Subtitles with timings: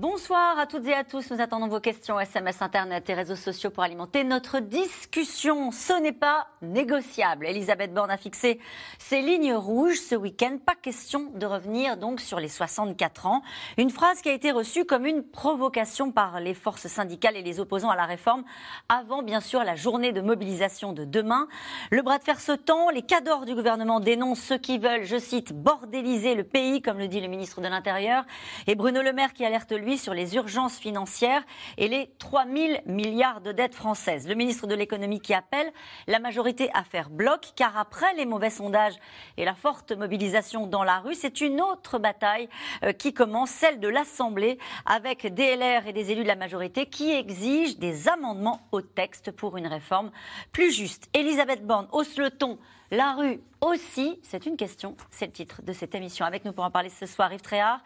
[0.00, 1.30] Bonsoir à toutes et à tous.
[1.30, 5.72] Nous attendons vos questions SMS, Internet et réseaux sociaux pour alimenter notre discussion.
[5.72, 7.44] Ce n'est pas négociable.
[7.46, 8.60] Elisabeth Borne a fixé
[8.98, 10.56] ses lignes rouges ce week-end.
[10.64, 13.42] Pas question de revenir donc sur les 64 ans.
[13.76, 17.60] Une phrase qui a été reçue comme une provocation par les forces syndicales et les
[17.60, 18.44] opposants à la réforme
[18.88, 21.46] avant bien sûr la journée de mobilisation de demain.
[21.90, 22.88] Le bras de fer se tend.
[22.88, 27.06] Les cadors du gouvernement dénoncent ceux qui veulent, je cite, bordéliser le pays, comme le
[27.06, 28.24] dit le ministre de l'Intérieur.
[28.66, 31.42] Et Bruno Le Maire qui alerte lui sur les urgences financières
[31.78, 34.28] et les 3 000 milliards de dettes françaises.
[34.28, 35.72] Le ministre de l'économie qui appelle
[36.06, 38.94] la majorité à faire bloc, car après les mauvais sondages
[39.36, 42.48] et la forte mobilisation dans la rue, c'est une autre bataille
[42.84, 47.12] euh, qui commence, celle de l'Assemblée, avec DLR et des élus de la majorité qui
[47.12, 50.10] exigent des amendements au texte pour une réforme
[50.52, 51.08] plus juste.
[51.14, 52.58] Elisabeth Borne hausse le ton
[52.90, 56.26] la rue aussi, c'est une question, c'est le titre de cette émission.
[56.26, 57.80] Avec nous pour en parler ce soir, Yves Tréhard.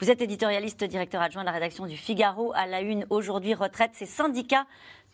[0.00, 2.52] Vous êtes éditorialiste, directeur adjoint de la rédaction du Figaro.
[2.56, 4.66] À la une, aujourd'hui, retraite, ces syndicats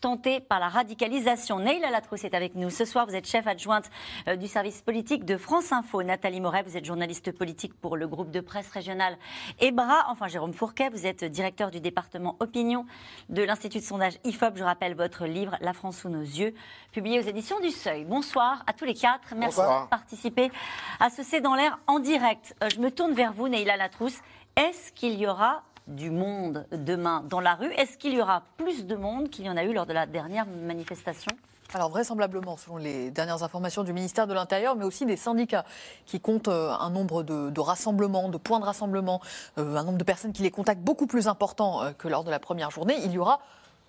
[0.05, 1.57] tentés par la radicalisation.
[1.57, 2.69] Neila Latrousse est avec nous.
[2.69, 3.89] Ce soir, vous êtes chef adjointe
[4.27, 6.03] euh, du service politique de France Info.
[6.03, 9.17] Nathalie Moret, vous êtes journaliste politique pour le groupe de presse régional
[9.61, 10.05] EBRA.
[10.09, 12.85] Enfin, Jérôme Fourquet, vous êtes directeur du département Opinion
[13.29, 14.57] de l'Institut de sondage IFOP.
[14.57, 16.53] Je rappelle votre livre La France sous nos yeux,
[16.91, 18.05] publié aux éditions du Seuil.
[18.05, 19.33] Bonsoir à tous les quatre.
[19.35, 20.51] Merci de participer
[20.99, 22.55] à ce C'est dans l'air en direct.
[22.61, 24.19] Euh, je me tourne vers vous, Neila Latrousse.
[24.55, 27.71] Est-ce qu'il y aura du monde demain dans la rue.
[27.73, 30.05] Est-ce qu'il y aura plus de monde qu'il y en a eu lors de la
[30.05, 31.31] dernière manifestation?
[31.73, 35.65] Alors vraisemblablement, selon les dernières informations du ministère de l'Intérieur, mais aussi des syndicats
[36.05, 39.19] qui comptent euh, un nombre de, rassemblements, de points de rassemblement,
[39.57, 42.29] euh, un nombre de personnes qui les contactent beaucoup plus important euh, que lors de
[42.29, 43.41] la première journée, il y aura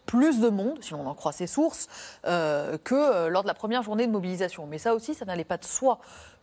[0.07, 1.89] plus de monde, si l'on en croit ses sources,
[2.23, 4.65] que lors de la première journée de mobilisation.
[4.65, 5.99] Mais ça aussi, ça n'allait pas de soi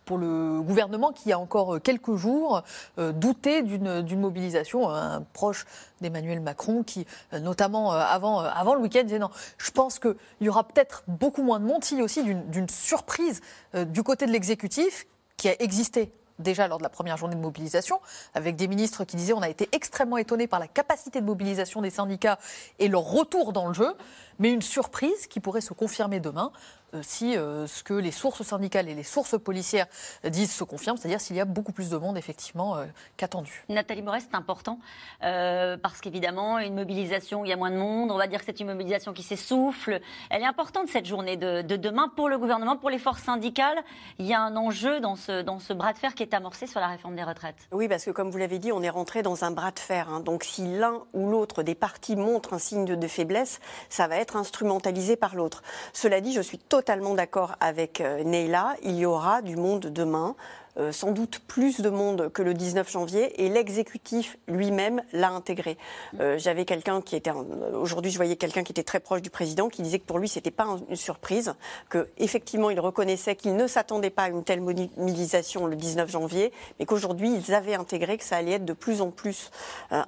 [0.05, 2.63] pour le gouvernement qui, a encore quelques jours,
[2.97, 4.89] euh, d'une mobilisation.
[4.89, 5.65] Un proche
[6.01, 10.49] d'Emmanuel Macron qui, euh, notamment euh, avant, le week-end, disait non, je pense qu'il y
[10.49, 13.41] aura peut-être beaucoup moins de monde, aussi d'une surprise
[13.73, 15.05] du côté de l'exécutif
[15.37, 17.99] qui a existé déjà lors de la première journée de mobilisation,
[18.33, 21.81] avec des ministres qui disaient on a été extrêmement étonnés par la capacité de mobilisation
[21.81, 22.39] des syndicats
[22.79, 23.93] et leur retour dans le jeu,
[24.39, 26.51] mais une surprise qui pourrait se confirmer demain
[26.93, 29.87] euh, si euh, ce que les sources syndicales et les sources policières
[30.23, 32.85] disent se confirme, c'est-à-dire s'il y a beaucoup plus de monde effectivement euh,
[33.17, 33.63] qu'attendu.
[33.69, 34.79] Nathalie Moret, c'est important
[35.19, 38.45] parce qu'évidemment, une mobilisation où il y a moins de monde, on va dire que
[38.45, 39.99] c'est une mobilisation qui s'essouffle.
[40.29, 43.77] Elle est importante cette journée de, demain pour le gouvernement, pour les forces syndicales.
[44.19, 46.67] Il y a un enjeu dans ce, dans ce bras de fer qui est amorcé
[46.67, 47.67] sur la réforme des retraites.
[47.71, 50.09] Oui, parce que comme vous l'avez dit, on est rentré dans un bras de fer.
[50.09, 50.19] Hein.
[50.19, 54.22] Donc si l'un ou l'autre des partis montre un signe de faiblesse, ça va être
[54.31, 55.63] instrumentalisé par l'autre.
[55.93, 58.75] Cela dit, je suis totalement d'accord avec euh, Neila.
[58.83, 60.35] Il y aura du monde demain.
[60.79, 65.77] Euh, sans doute plus de monde que le 19 janvier et l'exécutif lui-même l'a intégré.
[66.19, 67.29] Euh, j'avais quelqu'un qui était
[67.75, 70.27] aujourd'hui je voyais quelqu'un qui était très proche du président qui disait que pour lui
[70.27, 71.53] c'était pas une surprise
[71.91, 76.51] que effectivement il reconnaissait qu'il ne s'attendait pas à une telle mobilisation le 19 janvier
[76.79, 79.51] mais qu'aujourd'hui ils avaient intégré que ça allait être de plus en plus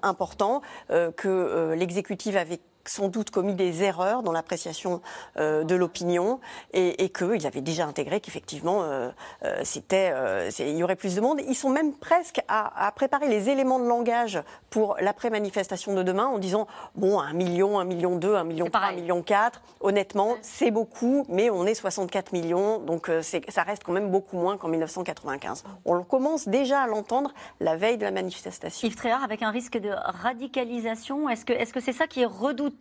[0.02, 0.64] important
[1.16, 5.02] que l'exécutif avait sans doute commis des erreurs dans l'appréciation
[5.38, 6.40] euh, de l'opinion
[6.74, 9.10] et, et qu'il avait déjà intégré qu'effectivement euh,
[9.44, 10.14] euh, c'était
[10.60, 11.42] il y aurait plus de monde.
[11.48, 16.38] Ils sont même presque à, préparer les éléments de langage pour l'après-manifestation de demain en
[16.38, 19.62] disant bon un million, un million deux, un million trois, un million quatre.
[19.82, 24.58] Honnêtement, c'est beaucoup, mais on est 64 millions, donc ça reste quand même beaucoup moins
[24.58, 25.64] qu'en 1995.
[25.86, 28.88] On commence déjà à l'entendre la veille de la manifestation.
[28.88, 32.26] Yves Tréhard, avec un risque de radicalisation, est-ce que est-ce que c'est ça qui est
[32.26, 32.75] redouté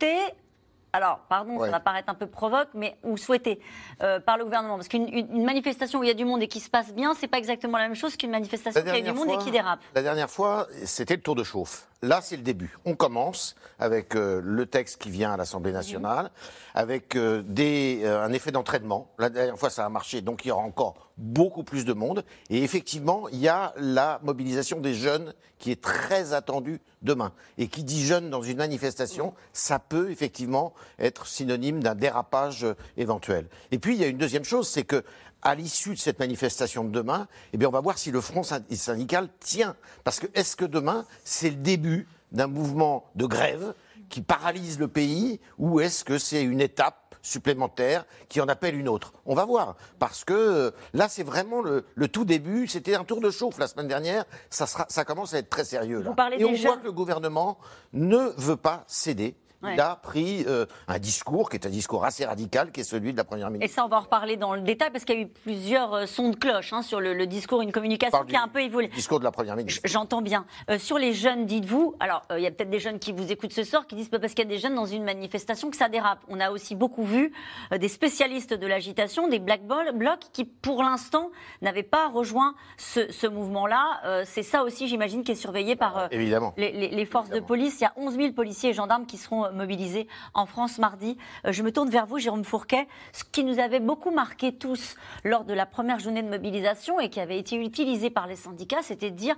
[0.95, 3.59] alors, pardon, ça va paraître un peu provoque, mais ou souhaité
[4.01, 4.77] euh, par le gouvernement.
[4.77, 7.27] Parce qu'une manifestation où il y a du monde et qui se passe bien, c'est
[7.27, 9.51] pas exactement la même chose qu'une manifestation où il y a du monde et qui
[9.51, 9.81] dérape.
[9.93, 11.89] La dernière fois, c'était le tour de chauffe.
[12.05, 12.77] Là, c'est le début.
[12.85, 16.29] On commence avec euh, le texte qui vient à l'Assemblée nationale,
[16.75, 19.09] avec euh, des, un effet d'entraînement.
[19.17, 22.23] La dernière fois, ça a marché, donc il y aura encore beaucoup plus de monde.
[22.51, 27.31] Et effectivement, il y a la mobilisation des jeunes qui est très attendue demain.
[27.57, 32.75] Et qui dit jeunes dans une manifestation, ça peut effectivement être synonyme d'un dérapage euh,
[32.97, 33.47] éventuel.
[33.71, 35.03] Et puis, il y a une deuxième chose, c'est que
[35.45, 38.41] à l'issue de cette manifestation de demain, eh bien, on va voir si le front
[38.43, 39.75] syndical tient.
[40.03, 43.75] Parce que est-ce que demain, c'est le début d'un mouvement de grève
[44.09, 48.89] qui paralyse le pays ou est-ce que c'est une étape supplémentaire qui en appelle une
[48.89, 49.13] autre?
[49.27, 49.75] On va voir.
[49.99, 52.67] Parce que euh, là, c'est vraiment le, le tout début.
[52.67, 54.25] C'était un tour de chauffe la semaine dernière.
[54.49, 56.01] Ça, sera, ça commence à être très sérieux.
[56.01, 56.09] Là.
[56.09, 57.59] Vous parlez Et on voit que le gouvernement
[57.93, 59.35] ne veut pas céder.
[59.73, 63.11] Il a pris euh, un discours qui est un discours assez radical, qui est celui
[63.11, 63.75] de la Première Et ministre.
[63.75, 66.05] ça, on va en reparler dans le détail parce qu'il y a eu plusieurs euh,
[66.05, 68.87] sons de cloche hein, sur le, le discours, une communication qui a un peu évolué.
[68.89, 69.81] Discours de la Première ministre.
[69.85, 70.45] J'entends bien.
[70.69, 73.31] Euh, sur les jeunes, dites-vous, alors euh, il y a peut-être des jeunes qui vous
[73.31, 75.69] écoutent ce soir qui disent pas parce qu'il y a des jeunes dans une manifestation
[75.69, 76.19] que ça dérape.
[76.27, 77.31] On a aussi beaucoup vu
[77.77, 81.31] des spécialistes de l'agitation, des black blocs qui, pour l'instant,
[81.61, 84.23] n'avaient pas rejoint ce, ce mouvement-là.
[84.25, 86.53] C'est ça aussi, j'imagine, qui est surveillé par Évidemment.
[86.57, 87.79] les, les- les forces de police.
[87.79, 91.17] Il y a 11 000 policiers et gendarmes qui seront mobilisés en France mardi.
[91.45, 92.87] Euh, je me tourne vers vous, Jérôme Fourquet.
[93.13, 97.09] Ce qui nous avait beaucoup marqué tous lors de la première journée de mobilisation et
[97.09, 99.35] qui avait été utilisé par les syndicats, c'était de dire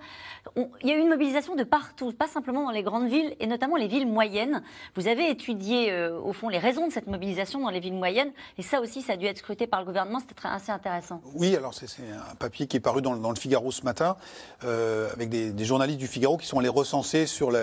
[0.56, 3.36] on- il y a eu une mobilisation de partout, pas simplement dans les grandes villes
[3.40, 4.64] et notamment les villes moyennes.
[4.96, 8.32] Vous avez étudié euh, au fond les raisons de cette mobilisation dans les villes moyennes
[8.58, 10.20] et ça aussi, ça a dû être scruté par le gouvernement.
[10.20, 11.22] C'était assez intéressant.
[11.36, 11.86] Oui, alors c'est
[12.32, 14.16] un papier qui est paru dans, le- Figaro ce matin,
[14.64, 17.60] euh, avec des, des journalistes du Figaro qui sont allés recenser sur la,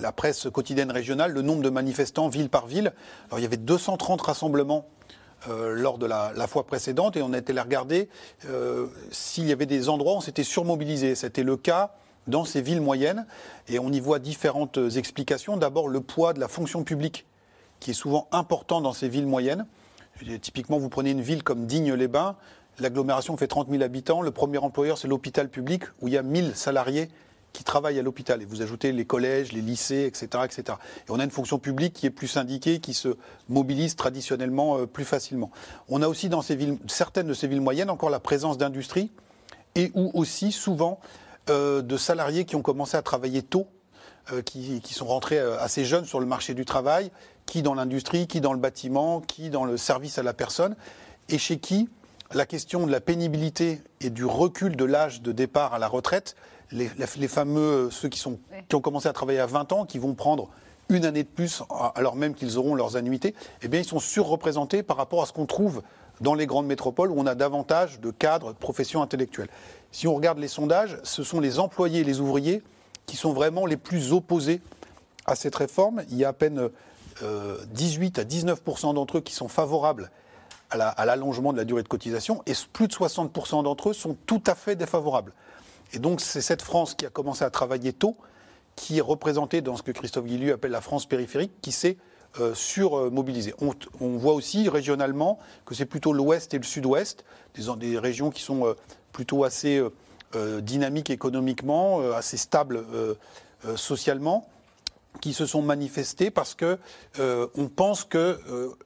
[0.00, 2.92] la presse quotidienne régionale le nombre de manifestants ville par ville.
[3.28, 4.86] Alors il y avait 230 rassemblements
[5.48, 8.08] euh, lors de la, fois précédente et on a été les regarder
[8.48, 11.14] euh, s'il y avait des endroits où on s'était surmobilisé.
[11.14, 11.94] C'était le cas
[12.26, 13.26] dans ces villes moyennes
[13.68, 15.56] et on y voit différentes explications.
[15.56, 17.26] D'abord le poids de la fonction publique
[17.80, 19.66] qui est souvent important dans ces villes moyennes.
[20.40, 22.36] Typiquement, vous prenez une ville comme Digne-les-Bains,
[22.78, 26.22] l'agglomération fait 30 000 habitants, le premier employeur c'est l'hôpital public où il y a
[26.22, 27.10] 1000 salariés
[27.54, 28.42] qui travaillent à l'hôpital.
[28.42, 30.76] Et vous ajoutez les collèges, les lycées, etc., etc.
[31.06, 33.16] Et on a une fonction publique qui est plus syndiquée, qui se
[33.48, 35.50] mobilise traditionnellement euh, plus facilement.
[35.88, 39.10] On a aussi dans ces villes, certaines de ces villes moyennes encore la présence d'industries
[39.76, 41.00] et ou aussi souvent
[41.48, 43.68] euh, de salariés qui ont commencé à travailler tôt,
[44.32, 47.10] euh, qui, sont rentrés assez jeunes sur le marché du travail,
[47.46, 50.74] qui dans l'industrie, qui dans le bâtiment, qui dans le service à la personne,
[51.28, 51.88] et chez qui
[52.32, 56.34] la question de la pénibilité et du recul de l'âge de départ à la retraite,
[56.72, 58.38] les, les fameux, euh, ceux qui, sont,
[58.68, 60.48] qui ont commencé à travailler à 20 ans, qui vont prendre
[60.90, 61.62] une année de plus,
[61.94, 65.32] alors même qu'ils auront leurs annuités, eh bien, ils sont surreprésentés par rapport à ce
[65.32, 65.82] qu'on trouve
[66.20, 69.48] dans les grandes métropoles où on a davantage de cadres de professions intellectuelles.
[69.92, 72.62] Si on regarde les sondages, ce sont les employés et les ouvriers
[73.06, 74.60] qui sont vraiment les plus opposés
[75.26, 76.02] à cette réforme.
[76.10, 76.68] Il y a à peine
[77.22, 80.10] euh, 18 à 19% d'entre eux qui sont favorables
[80.70, 83.92] à la- à l'allongement de la durée de cotisation et plus de 60 d'entre eux
[83.94, 85.32] sont tout à fait défavorables.
[85.94, 88.16] Et donc c'est cette France qui a commencé à travailler tôt,
[88.76, 91.96] qui est représentée dans ce que Christophe Guillu appelle la France périphérique, qui s'est
[92.40, 93.54] euh, surmobilisée.
[94.00, 97.24] On, voit aussi régionalement que c'est plutôt l'Ouest et le Sud-Ouest,
[97.76, 98.74] des, régions qui sont euh,
[99.12, 99.80] plutôt assez
[100.34, 102.84] euh, dynamiques économiquement, assez stables
[103.76, 104.46] socialement
[105.20, 106.78] qui se sont manifestés parce que
[107.18, 108.38] euh, on pense que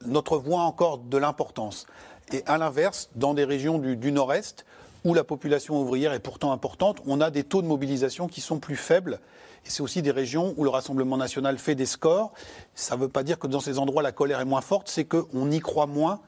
[0.05, 1.85] notre voix a encore de l'importance.
[2.31, 4.65] Et à l'inverse, dans des régions du Nord-Est,
[5.05, 8.59] où la population ouvrière est pourtant importante, on a des taux de mobilisation qui sont
[8.59, 9.19] plus faibles.
[9.65, 12.33] Et c'est aussi des régions où le Rassemblement national fait des scores.
[12.75, 15.05] Ça ne veut pas dire que dans ces endroits la colère est moins forte, c'est
[15.05, 16.19] qu'on y croit moins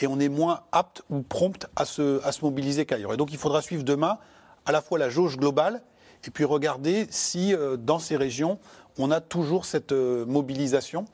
[0.00, 3.12] et on est moins apte ou prompt à se, à se mobiliser qu'ailleurs.
[3.12, 4.18] Et donc il faudra suivre demain
[4.64, 5.82] à la fois la jauge globale
[6.26, 8.58] et puis regarder si euh, dans ces régions
[8.98, 11.04] on a toujours cette euh, mobilisation.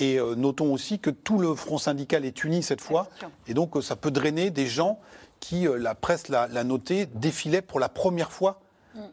[0.00, 3.08] Et euh, notons aussi que tout le front syndical est uni cette fois.
[3.48, 5.00] Et donc ça peut drainer des gens
[5.40, 8.60] qui, euh, la presse l'a l'a noté, défilaient pour la première fois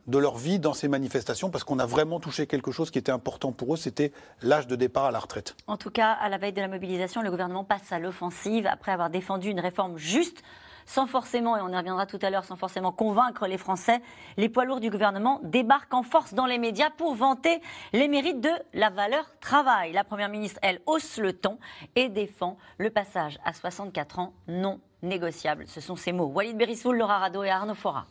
[0.07, 3.11] de leur vie dans ces manifestations parce qu'on a vraiment touché quelque chose qui était
[3.11, 4.11] important pour eux, c'était
[4.41, 5.55] l'âge de départ à la retraite.
[5.67, 8.91] En tout cas, à la veille de la mobilisation, le gouvernement passe à l'offensive après
[8.91, 10.41] avoir défendu une réforme juste,
[10.85, 14.01] sans forcément, et on y reviendra tout à l'heure, sans forcément convaincre les Français.
[14.37, 17.59] Les poids lourds du gouvernement débarquent en force dans les médias pour vanter
[17.91, 19.93] les mérites de la valeur travail.
[19.93, 21.57] La Première ministre, elle, hausse le ton
[21.95, 25.65] et défend le passage à 64 ans non négociable.
[25.67, 26.25] Ce sont ses mots.
[26.33, 28.05] Walid Berissoul, Laura Rado et Arnaud Fora.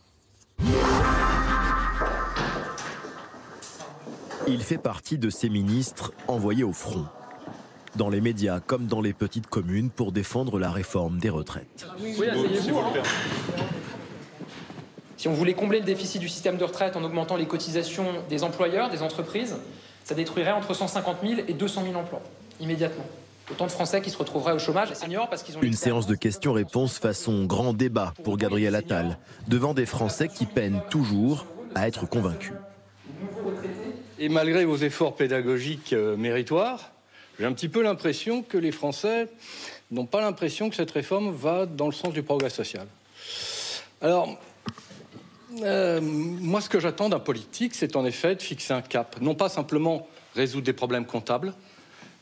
[4.47, 7.07] Il fait partie de ces ministres envoyés au front,
[7.97, 11.87] dans les médias comme dans les petites communes pour défendre la réforme des retraites.
[12.01, 12.79] Oui, asseyez-vous.
[12.79, 12.93] hein.
[15.17, 18.45] Si on voulait combler le déficit du système de retraite en augmentant les cotisations des
[18.45, 19.57] employeurs, des entreprises,
[20.05, 22.21] ça détruirait entre 150 000 et 200 000 emplois,
[22.61, 23.07] immédiatement.
[23.51, 26.07] Autant de Français qui se retrouveraient au chômage, les seniors, parce qu'ils ont Une séance
[26.07, 31.87] de questions-réponses façon grand débat pour Gabriel Attal, devant des Français qui peinent toujours à
[31.87, 32.55] être convaincus.
[34.19, 36.93] Et malgré vos efforts pédagogiques euh, méritoires,
[37.39, 39.29] j'ai un petit peu l'impression que les Français
[39.91, 42.87] n'ont pas l'impression que cette réforme va dans le sens du progrès social.
[44.01, 44.39] Alors,
[45.63, 49.21] euh, moi, ce que j'attends d'un politique, c'est en effet de fixer un cap.
[49.21, 51.53] Non pas simplement résoudre des problèmes comptables,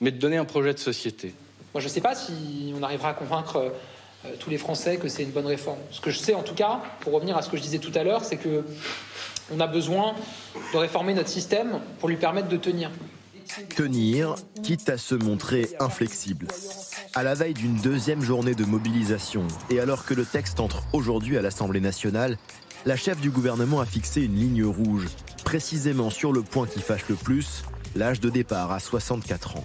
[0.02, 1.32] mais de donner un projet de société.
[1.72, 3.72] Moi, je ne sais pas si on arrivera à convaincre
[4.38, 5.78] tous les Français que c'est une bonne réforme.
[5.90, 7.92] Ce que je sais, en tout cas, pour revenir à ce que je disais tout
[7.94, 8.64] à l'heure, c'est que
[9.52, 10.14] on a besoin
[10.72, 12.90] de réformer notre système pour lui permettre de tenir.
[13.76, 16.48] Tenir, quitte à se montrer inflexible.
[17.14, 21.36] À la veille d'une deuxième journée de mobilisation, et alors que le texte entre aujourd'hui
[21.36, 22.38] à l'Assemblée nationale,
[22.86, 25.06] la chef du gouvernement a fixé une ligne rouge,
[25.44, 27.62] précisément sur le point qui fâche le plus,
[27.94, 29.64] l'âge de départ à 64 ans.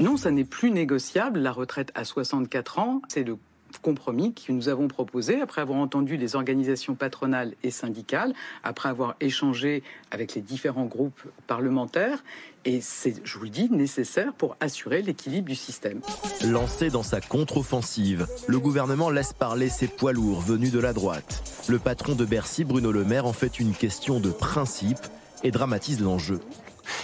[0.00, 1.40] Non, ça n'est plus négociable.
[1.40, 3.36] La retraite à 64 ans, c'est le
[3.82, 8.32] compromis que nous avons proposé après avoir entendu les organisations patronales et syndicales,
[8.64, 12.24] après avoir échangé avec les différents groupes parlementaires.
[12.64, 16.00] Et c'est, je vous le dis, nécessaire pour assurer l'équilibre du système.
[16.44, 21.42] Lancé dans sa contre-offensive, le gouvernement laisse parler ses poids lourds venus de la droite.
[21.68, 24.98] Le patron de Bercy, Bruno Le Maire, en fait une question de principe
[25.42, 26.40] et dramatise l'enjeu.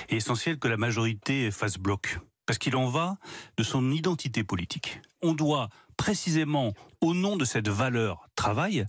[0.08, 3.16] Il est essentiel que la majorité fasse bloc, parce qu'il en va
[3.56, 5.00] de son identité politique.
[5.22, 8.86] On doit précisément au nom de cette valeur travail,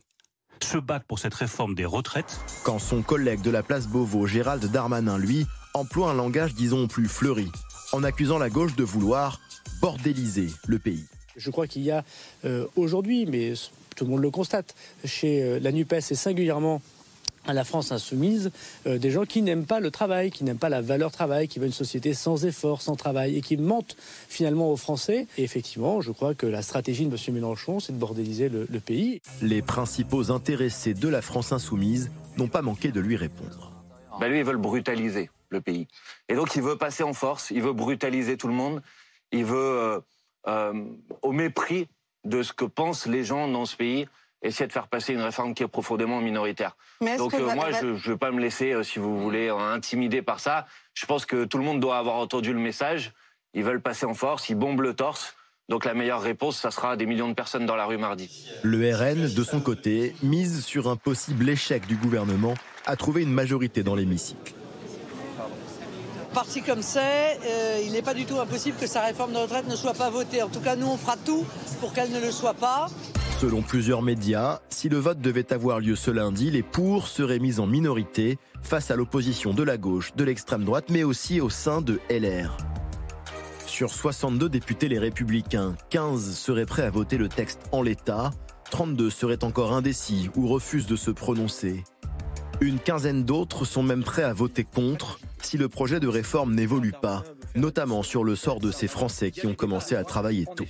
[0.63, 2.39] se battre pour cette réforme des retraites.
[2.63, 7.07] Quand son collègue de la place Beauvau, Gérald Darmanin, lui, emploie un langage, disons, plus
[7.07, 7.51] fleuri,
[7.91, 9.39] en accusant la gauche de vouloir
[9.81, 11.05] bordéliser le pays.
[11.35, 12.03] Je crois qu'il y a
[12.45, 13.53] euh, aujourd'hui, mais
[13.95, 16.81] tout le monde le constate, chez euh, la NUPES et singulièrement
[17.47, 18.51] à la France insoumise
[18.85, 21.59] euh, des gens qui n'aiment pas le travail, qui n'aiment pas la valeur travail, qui
[21.59, 23.95] veulent une société sans effort, sans travail et qui mentent
[24.27, 25.27] finalement aux Français.
[25.37, 27.33] Et effectivement, je crois que la stratégie de M.
[27.33, 29.21] Mélenchon, c'est de bordéliser le, le pays.
[29.41, 33.71] Les principaux intéressés de la France insoumise n'ont pas manqué de lui répondre.
[34.19, 35.87] Ben lui, ils veulent brutaliser le pays.
[36.27, 38.81] Et donc, il veut passer en force, il veut brutaliser tout le monde,
[39.31, 39.99] il veut, euh,
[40.47, 40.73] euh,
[41.21, 41.87] au mépris
[42.25, 44.07] de ce que pensent les gens dans ce pays,
[44.41, 46.75] essayer de faire passer une réforme qui est profondément minoritaire.
[47.17, 50.22] Donc euh, moi, je ne veux pas me laisser, euh, si vous voulez, euh, intimider
[50.22, 50.67] par ça.
[50.94, 53.13] Je pense que tout le monde doit avoir entendu le message.
[53.53, 55.36] Ils veulent passer en force, ils bombent le torse.
[55.70, 58.48] Donc la meilleure réponse, ça sera des millions de personnes dans la rue mardi.
[58.63, 62.53] Le RN, de son côté, mise sur un possible échec du gouvernement
[62.86, 64.53] à trouver une majorité dans l'hémicycle.
[66.34, 67.38] Parti comme c'est,
[67.84, 70.44] il n'est pas du tout impossible que sa réforme de retraite ne soit pas votée.
[70.44, 71.46] En tout cas, nous, on fera tout
[71.82, 72.88] pour qu'elle ne le soit pas.
[73.39, 77.60] Selon plusieurs médias, si le vote devait avoir lieu ce lundi, les pour seraient mis
[77.60, 81.82] en minorité face à l'opposition de la gauche, de l'extrême droite, mais aussi au sein
[81.82, 82.58] de LR.
[83.67, 88.32] Sur 62 députés les républicains, 15 seraient prêts à voter le texte en l'état,
[88.72, 91.84] 32 seraient encore indécis ou refusent de se prononcer.
[92.60, 96.96] Une quinzaine d'autres sont même prêts à voter contre si le projet de réforme n'évolue
[97.03, 100.65] pas, notamment sur le sort de ces Français qui ont commencé à travailler tôt.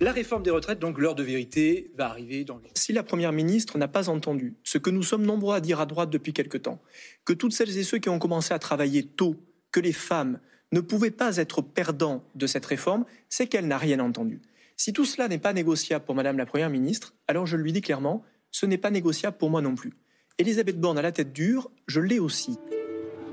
[0.00, 2.70] La réforme des retraites, donc l'heure de vérité, va arriver dans les...
[2.74, 5.86] Si la Première ministre n'a pas entendu ce que nous sommes nombreux à dire à
[5.86, 6.80] droite depuis quelque temps,
[7.24, 9.36] que toutes celles et ceux qui ont commencé à travailler tôt,
[9.72, 10.40] que les femmes
[10.72, 14.40] ne pouvaient pas être perdants de cette réforme, c'est qu'elle n'a rien entendu.
[14.76, 17.80] Si tout cela n'est pas négociable pour Madame la Première ministre, alors je lui dis
[17.80, 19.92] clairement, ce n'est pas négociable pour moi non plus.
[20.38, 22.58] Elisabeth Borne à la tête dure, je l'ai aussi.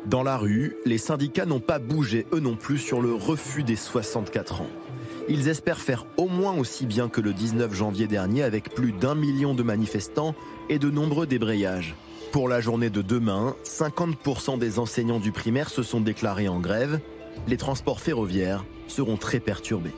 [0.07, 3.75] Dans la rue, les syndicats n'ont pas bougé eux non plus sur le refus des
[3.75, 4.69] 64 ans.
[5.27, 9.15] Ils espèrent faire au moins aussi bien que le 19 janvier dernier avec plus d'un
[9.15, 10.35] million de manifestants
[10.69, 11.95] et de nombreux débrayages.
[12.31, 16.99] Pour la journée de demain, 50% des enseignants du primaire se sont déclarés en grève.
[17.47, 19.93] Les transports ferroviaires seront très perturbés.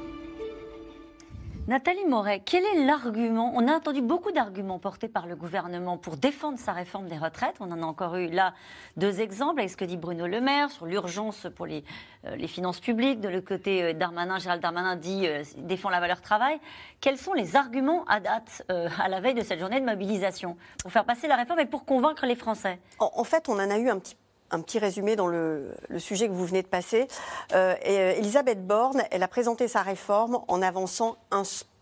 [1.67, 3.51] Nathalie Moret, quel est l'argument?
[3.53, 7.55] On a entendu beaucoup d'arguments portés par le gouvernement pour défendre sa réforme des retraites.
[7.59, 8.53] On en a encore eu là
[8.95, 11.83] deux exemples avec ce que dit Bruno Le Maire sur l'urgence pour les,
[12.25, 13.19] euh, finances publiques.
[13.19, 16.57] De le côté euh, Darmanin, Gérald Darmanin dit euh, défend la valeur travail.
[17.01, 20.93] Quels sont les arguments à date, à la veille de cette journée de mobilisation, pour
[20.93, 22.79] faire passer la réforme et pour convaincre les Français?
[22.99, 24.15] En, en fait, on en a eu un petit
[24.51, 27.07] un petit résumé dans le, sujet que vous venez de passer.
[27.53, 31.17] Euh, euh, Elisabeth Borne, elle a présenté sa réforme en avançant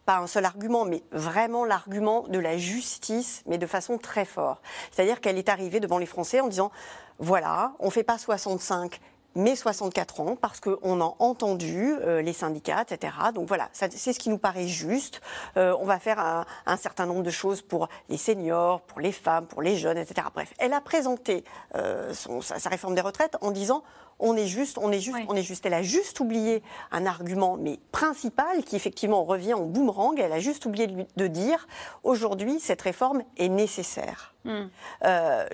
[0.06, 4.62] pas un seul argument, mais vraiment l'argument de la justice, mais de façon très forte.
[4.92, 6.72] C'est-à-dire qu'elle est arrivée devant les Français en disant,
[7.18, 9.00] voilà, on ne fait pas 65
[9.36, 13.14] mais 64 ans, parce qu'on a entendu euh, les syndicats, etc.
[13.34, 15.22] Donc voilà, c'est ce qui nous paraît juste.
[15.58, 19.12] Euh, on va faire un, un, certain nombre de choses pour les seniors, pour les
[19.12, 20.28] femmes, pour les jeunes, etc.
[20.34, 21.44] Bref, elle a présenté
[21.76, 23.84] euh, son, sa, sa, réforme des retraites en disant
[24.18, 25.26] on est juste, on est juste, oui.
[25.28, 25.66] on est juste.
[25.66, 30.18] Elle a juste oublié un argument, mais principal, qui effectivement revient en boomerang.
[30.18, 31.68] Elle a juste oublié de, de dire
[32.04, 34.32] aujourd'hui cette réforme est nécessaire.
[34.46, 34.68] Mm.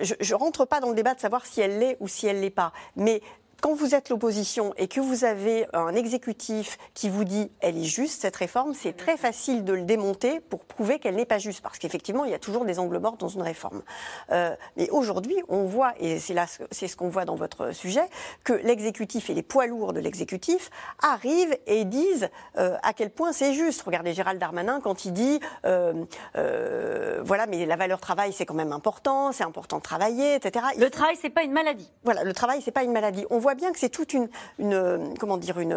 [0.02, 2.40] je, je rentre pas dans le débat de savoir si elle l'est ou si elle
[2.40, 3.22] l'est pas, mais
[3.62, 7.84] quand vous êtes l'opposition et que vous avez un exécutif qui vous dit elle est
[7.84, 11.60] juste cette réforme, c'est très facile de le démonter pour prouver qu'elle n'est pas juste,
[11.62, 13.82] parce qu'effectivement il y a toujours des angles morts dans une réforme.
[14.32, 18.02] Euh, mais aujourd'hui, on voit, et c'est là, c'est ce qu'on voit dans votre sujet,
[18.42, 20.68] que l'exécutif et les poids lourds de l'exécutif
[21.00, 23.82] arrivent et disent euh, à quel point c'est juste.
[23.82, 26.04] Regardez Gérald Darmanin quand il dit euh,
[26.34, 30.66] euh, voilà, mais la valeur travail c'est quand même important, c'est important de travailler, etc.
[30.76, 31.92] Le travail c'est pas une maladie.
[32.02, 33.24] Voilà, le travail c'est pas une maladie.
[33.30, 34.28] On voit bien que c'est toute une,
[34.58, 35.72] une, comment dire une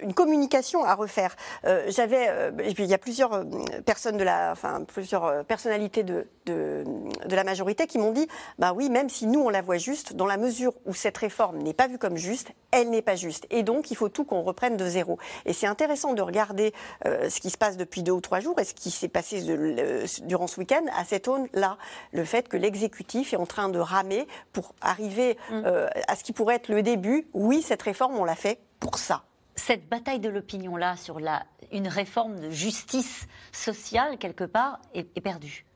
[0.00, 1.36] une communication à refaire.
[1.64, 3.44] Euh, J'avais, euh, il y a plusieurs euh,
[3.84, 6.84] personnes de la, enfin plusieurs personnalités de, de,
[7.26, 8.26] de la majorité qui m'ont dit,
[8.58, 11.58] bah oui, même si nous on la voit juste, dans la mesure où cette réforme
[11.58, 13.46] n'est pas vue comme juste, elle n'est pas juste.
[13.50, 15.18] Et donc il faut tout qu'on reprenne de zéro.
[15.46, 16.72] Et c'est intéressant de regarder
[17.06, 19.42] euh, ce qui se passe depuis deux ou trois jours et ce qui s'est passé
[19.42, 21.78] de, durant ce week-end à cette aune-là,
[22.12, 26.32] le fait que l'exécutif est en train de ramer pour arriver euh, à ce qui
[26.32, 27.28] pourrait être le début.
[27.32, 29.24] Oui, cette réforme on l'a fait pour ça.
[29.54, 35.20] Cette bataille de l'opinion-là sur la, une réforme de justice sociale, quelque part, est, est
[35.20, 35.66] perdue.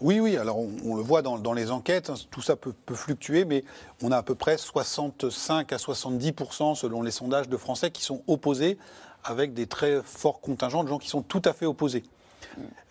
[0.00, 2.72] Oui, oui, alors on, on le voit dans, dans, les enquêtes, hein, tout ça peut,
[2.72, 3.64] peut, fluctuer, mais
[4.02, 8.22] on a à peu près 65 à 70% selon les sondages de Français qui sont
[8.26, 8.78] opposés,
[9.24, 12.02] avec des très forts contingents de gens qui sont tout à fait opposés.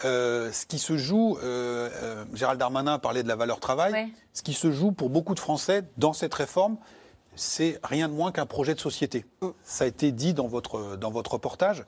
[0.06, 4.08] Euh, ce qui se joue, euh, euh, Gérald Darmanin parlait de la valeur travail, Ouais.
[4.34, 6.78] ce qui se joue pour beaucoup de Français dans cette réforme,
[7.36, 9.26] c'est rien de moins qu'un projet de société.
[9.64, 10.76] Ça a été dit dans votre,
[11.32, 11.86] reportage.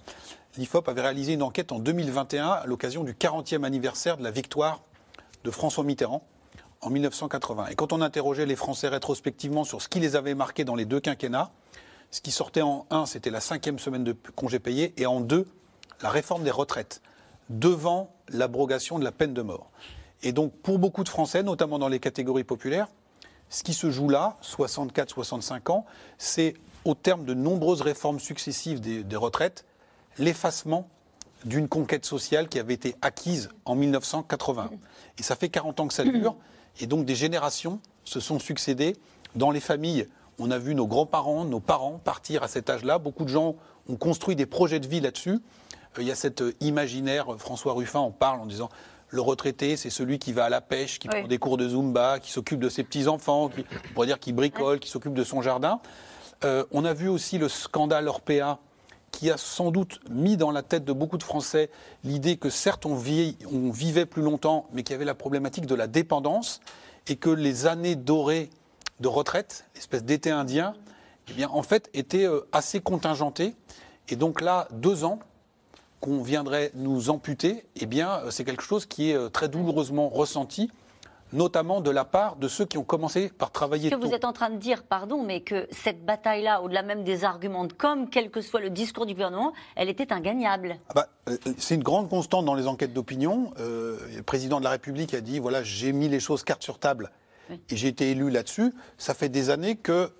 [0.57, 4.81] L'IFOP avait réalisé une enquête en 2021 à l'occasion du 40e anniversaire de la victoire
[5.43, 6.25] de François Mitterrand
[6.81, 7.67] en 1980.
[7.67, 10.85] Et quand on interrogeait les Français rétrospectivement sur ce qui les avait marqués dans les
[10.85, 11.51] deux quinquennats,
[12.11, 15.47] ce qui sortait en un, c'était la cinquième semaine de congé payé, et en deux,
[16.01, 17.01] la réforme des retraites,
[17.49, 19.71] devant l'abrogation de la peine de mort.
[20.21, 22.87] Et donc, pour beaucoup de Français, notamment dans les catégories populaires,
[23.53, 25.85] ce qui se joue là, 64-65 ans,
[26.17, 26.55] c'est
[26.85, 29.63] au terme de nombreuses réformes successives des, des retraites,
[30.17, 30.89] l'effacement
[31.45, 34.71] d'une conquête sociale qui avait été acquise en 1980.
[35.19, 36.35] Et ça fait 40 ans que ça dure,
[36.81, 38.95] et donc des générations se sont succédées
[39.35, 40.07] dans les familles.
[40.39, 42.97] On a vu nos grands-parents, nos parents partir à cet âge-là.
[42.97, 43.55] Beaucoup de gens
[43.87, 45.39] ont construit des projets de vie là-dessus.
[45.97, 48.69] Euh, Il y a cet euh, imaginaire, euh, François Ruffin en parle en disant
[49.13, 51.19] le retraité, c'est celui qui va à la pêche, qui Oui.
[51.19, 54.33] prend des cours de Zumba, qui s'occupe de ses petits-enfants, qui, on pourrait dire qui
[54.33, 55.79] bricole, qui s'occupe de son jardin.
[56.43, 58.57] Euh, on a vu aussi le scandale Orpea
[59.11, 61.69] qui a sans doute mis dans la tête de beaucoup de Français
[62.03, 65.85] l'idée que certes on vivait plus longtemps, mais qu'il y avait la problématique de la
[65.85, 66.59] dépendance
[67.07, 68.49] et que les années dorées
[68.99, 70.73] de retraite, l'espèce d'été indien,
[71.29, 73.53] eh bien, en fait, étaient euh, assez contingentées.
[74.09, 75.19] Et donc là, deux ans
[76.03, 80.09] qu'on viendrait nous amputer, eh bien, euh, c'est quelque chose qui est euh, très douloureusement
[80.09, 80.69] ressenti,
[81.31, 84.09] notamment de la part de ceux qui ont commencé par travailler Ce que tôt.
[84.09, 87.63] vous êtes en train de dire, pardon, mais que cette bataille-là, au-delà même des arguments
[87.63, 90.75] de com, quel que soit le discours du gouvernement, elle était ingagnable?
[90.89, 93.51] Ah bah, euh, c'est une grande constante dans les enquêtes d'opinion.
[93.61, 96.79] Euh, le président de la République a dit voilà, j'ai mis les choses carte sur
[96.79, 97.11] table
[97.49, 98.73] et j'ai été élu là-dessus.
[98.97, 100.11] Ça fait des années que,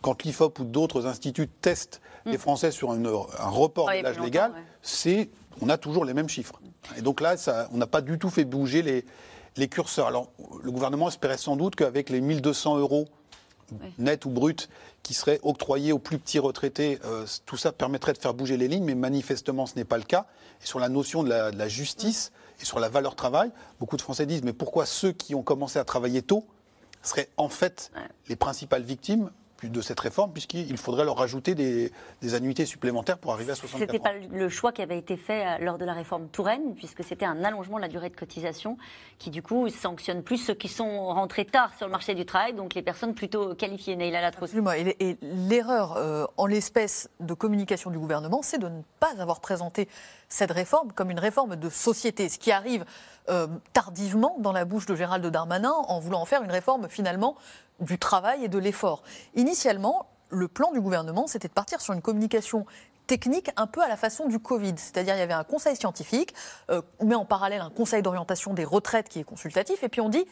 [0.00, 3.90] quand l'IFOP ou d'autres instituts testent les Français sur une- un report Mm.
[3.92, 4.66] Ah, de l'âge légal, longtemps, ouais.
[4.82, 6.60] c'est, on a toujours les mêmes chiffres.
[6.96, 9.04] Et donc là, ça, on n'a pas du tout fait bouger les,
[9.56, 10.06] les curseurs.
[10.06, 10.28] Alors,
[10.62, 13.06] le gouvernement espérait sans doute qu'avec les 1200 euros
[13.98, 14.70] net ou brut
[15.02, 18.66] qui seraient octroyés aux plus petits retraités, euh, tout ça permettrait de faire bouger les
[18.68, 20.26] lignes, mais manifestement ce n'est pas le cas.
[20.62, 23.96] Et sur la notion de la, de la justice et sur la valeur travail, beaucoup
[23.98, 26.46] de Français disent mais pourquoi ceux qui ont commencé à travailler tôt
[27.02, 27.90] seraient en fait
[28.28, 29.30] les principales victimes
[29.64, 31.92] de cette réforme, puisqu'il faudrait leur rajouter des,
[32.22, 35.44] des annuités supplémentaires pour arriver à 64 C'était pas le choix qui avait été fait
[35.44, 38.78] euh, lors de la réforme Touraine, puisque c'était un allongement de la durée de cotisation
[39.18, 42.54] qui, du coup, sanctionne plus ceux qui sont rentrés tard sur le marché du travail,
[42.54, 43.96] donc les personnes plutôt qualifiées.
[43.96, 44.44] Neila Latros.
[44.44, 44.72] Absolument.
[44.72, 49.40] Et, et l'erreur euh, en l'espèce de communication du gouvernement, c'est de ne pas avoir
[49.40, 49.88] présenté
[50.28, 52.84] cette réforme comme une réforme de société, ce qui arrive
[53.28, 57.36] euh, tardivement dans la bouche de Gérald Darmanin en voulant en faire une réforme finalement
[57.80, 59.02] du travail et de l'effort.
[59.34, 62.66] Initialement, le plan du gouvernement, c'était de partir sur une communication
[63.06, 64.74] technique un peu à la façon du Covid.
[64.76, 66.34] C'est-à-dire il y avait un conseil scientifique,
[66.70, 70.00] euh, on met en parallèle un conseil d'orientation des retraites qui est consultatif, et puis
[70.00, 70.26] on dit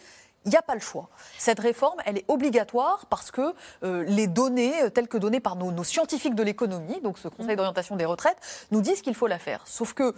[0.44, 1.08] il n'y a pas le choix.
[1.38, 5.56] Cette réforme, elle est obligatoire parce que euh, les données, euh, telles que données par
[5.56, 8.38] nos, nos scientifiques de l'économie, donc ce Conseil d'orientation des retraites,
[8.70, 9.66] nous disent qu'il faut la faire.
[9.66, 10.14] Sauf que,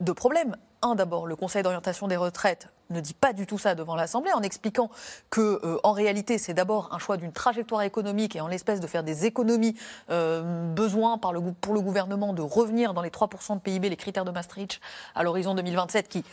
[0.00, 0.56] deux problèmes.
[0.82, 4.32] Un, d'abord, le Conseil d'orientation des retraites ne dit pas du tout ça devant l'Assemblée
[4.32, 4.90] en expliquant
[5.30, 8.86] que, euh, en réalité, c'est d'abord un choix d'une trajectoire économique et en l'espèce de
[8.86, 9.76] faire des économies,
[10.10, 13.96] euh, besoin par le, pour le gouvernement de revenir dans les 3% de PIB, les
[13.96, 14.80] critères de Maastricht,
[15.14, 16.24] à l'horizon 2027, qui,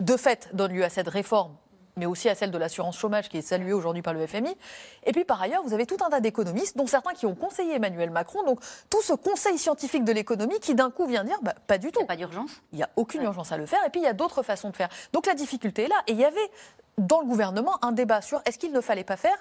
[0.00, 1.52] de fait, donne lieu à cette réforme
[1.96, 4.56] mais aussi à celle de l'assurance chômage qui est saluée aujourd'hui par le FMI.
[5.04, 7.74] Et puis par ailleurs, vous avez tout un tas d'économistes, dont certains qui ont conseillé
[7.74, 8.42] Emmanuel Macron.
[8.44, 11.92] Donc tout ce conseil scientifique de l'économie qui d'un coup vient dire bah, pas du
[11.92, 12.00] tout.
[12.00, 13.84] Il n'y a pas d'urgence Il n'y a aucune urgence à le faire.
[13.86, 14.88] Et puis il y a d'autres façons de faire.
[15.12, 16.02] Donc la difficulté est là.
[16.06, 16.50] Et il y avait
[16.98, 19.36] dans le gouvernement un débat sur est-ce qu'il ne fallait pas faire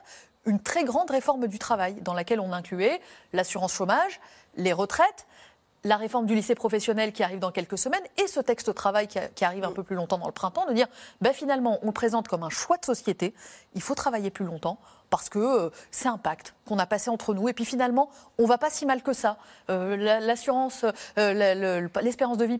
[0.45, 2.99] une très grande réforme du travail dans laquelle on incluait
[3.31, 4.19] l'assurance chômage,
[4.55, 5.25] les retraites,
[5.83, 9.45] la réforme du lycée professionnel qui arrive dans quelques semaines et ce texte travail qui,
[9.45, 10.87] arrive un peu plus longtemps dans le printemps, de dire
[11.21, 13.33] ben finalement on le présente comme un choix de société,
[13.75, 14.77] il faut travailler plus longtemps
[15.09, 18.45] parce que euh, c'est un pacte qu'on a passé entre nous et puis finalement on
[18.45, 19.37] va pas si mal que ça.
[19.69, 20.85] Euh, l'assurance,
[21.17, 22.57] euh, l'espérance de vie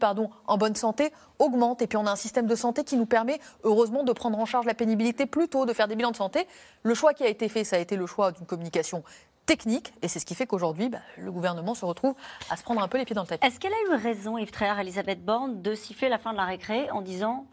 [0.47, 3.39] en bonne santé augmente et puis on a un système de santé qui nous permet
[3.63, 6.45] heureusement de prendre en charge la pénibilité plus tôt, de faire des bilans de santé.
[6.83, 9.03] Le choix qui a été fait, ça a été le choix d'une communication
[9.45, 9.93] technique.
[10.01, 12.15] Et c'est ce qui fait qu'aujourd'hui, bah, le gouvernement se retrouve
[12.49, 13.45] à se prendre un peu les pieds dans le tapis.
[13.45, 16.45] Est-ce qu'elle a eu raison, Yves Tréhard, Elisabeth Borne, de siffler la fin de la
[16.45, 17.45] récré en disant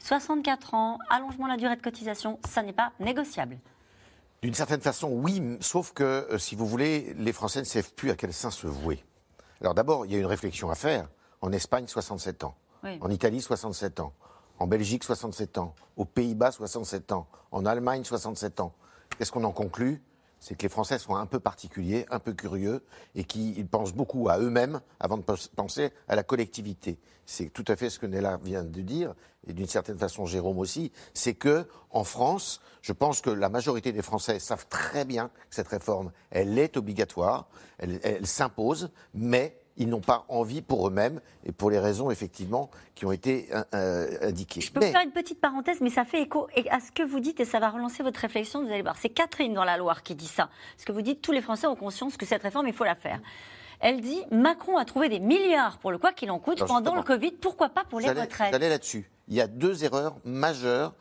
[0.00, 3.58] 64 ans, allongement de la durée de cotisation, ça n'est pas négociable
[4.42, 8.10] D'une certaine façon, oui, sauf que, euh, si vous voulez, les Français ne savent plus
[8.10, 9.04] à quel sein se vouer.
[9.60, 11.08] Alors d'abord, il y a une réflexion à faire.
[11.40, 12.54] En Espagne, 67 ans.
[13.00, 14.12] En Italie, 67 ans.
[14.60, 15.74] En Belgique, 67 ans.
[15.96, 17.26] Aux Pays-Bas, 67 ans.
[17.50, 18.72] En Allemagne, 67 ans.
[19.16, 20.02] Qu'est-ce qu'on en conclut?
[20.40, 24.28] C'est que les Français sont un peu particuliers, un peu curieux, et qu'ils pensent beaucoup
[24.28, 25.24] à eux-mêmes avant de
[25.56, 26.98] penser à la collectivité.
[27.26, 29.14] C'est tout à fait ce que Nella vient de dire,
[29.46, 30.92] et d'une certaine façon Jérôme aussi.
[31.14, 35.54] C'est que en France, je pense que la majorité des Français savent très bien que
[35.54, 37.48] cette réforme, elle est obligatoire,
[37.78, 43.06] elle s'impose, mais ils n'ont pas envie pour eux-mêmes et pour les raisons effectivement qui
[43.06, 44.60] ont été euh, euh, indiquées.
[44.60, 47.40] Je peux faire une petite parenthèse, mais ça fait écho à ce que vous dites
[47.40, 48.62] et ça va relancer votre réflexion.
[48.62, 50.50] Vous allez voir, c'est Catherine dans la Loire qui dit ça.
[50.76, 52.96] Ce que vous dites, tous les Français ont conscience que cette réforme, il faut la
[52.96, 53.20] faire.
[53.80, 57.02] Elle dit Macron a trouvé des milliards pour le quoi qu'il en coûte pendant le
[57.02, 58.52] Covid, pourquoi pas pour les retraites?
[58.52, 59.08] J'allais là-dessus.
[59.28, 60.94] Il y a deux erreurs majeures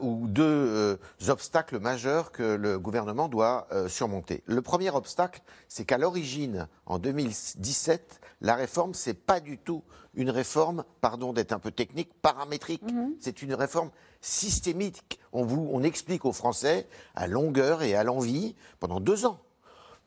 [0.00, 0.96] ou deux euh,
[1.28, 4.42] obstacles majeurs que le gouvernement doit euh, surmonter.
[4.46, 9.82] Le premier obstacle, c'est qu'à l'origine, en 2017, la réforme, c'est pas du tout
[10.14, 12.82] une réforme, pardon d'être un peu technique, paramétrique.
[12.82, 13.14] Mhm.
[13.20, 15.20] C'est une réforme systémique.
[15.32, 19.40] On, vous, on explique aux Français à longueur et à l'envie pendant deux ans.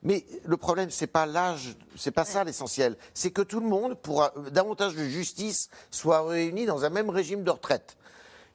[0.04, 2.96] Mais le problème, c'est pas l'âge, c'est pas ça l'essentiel.
[3.16, 7.44] C'est que tout le monde, pour davantage de justice, soit réuni dans un même régime
[7.44, 7.98] de retraite.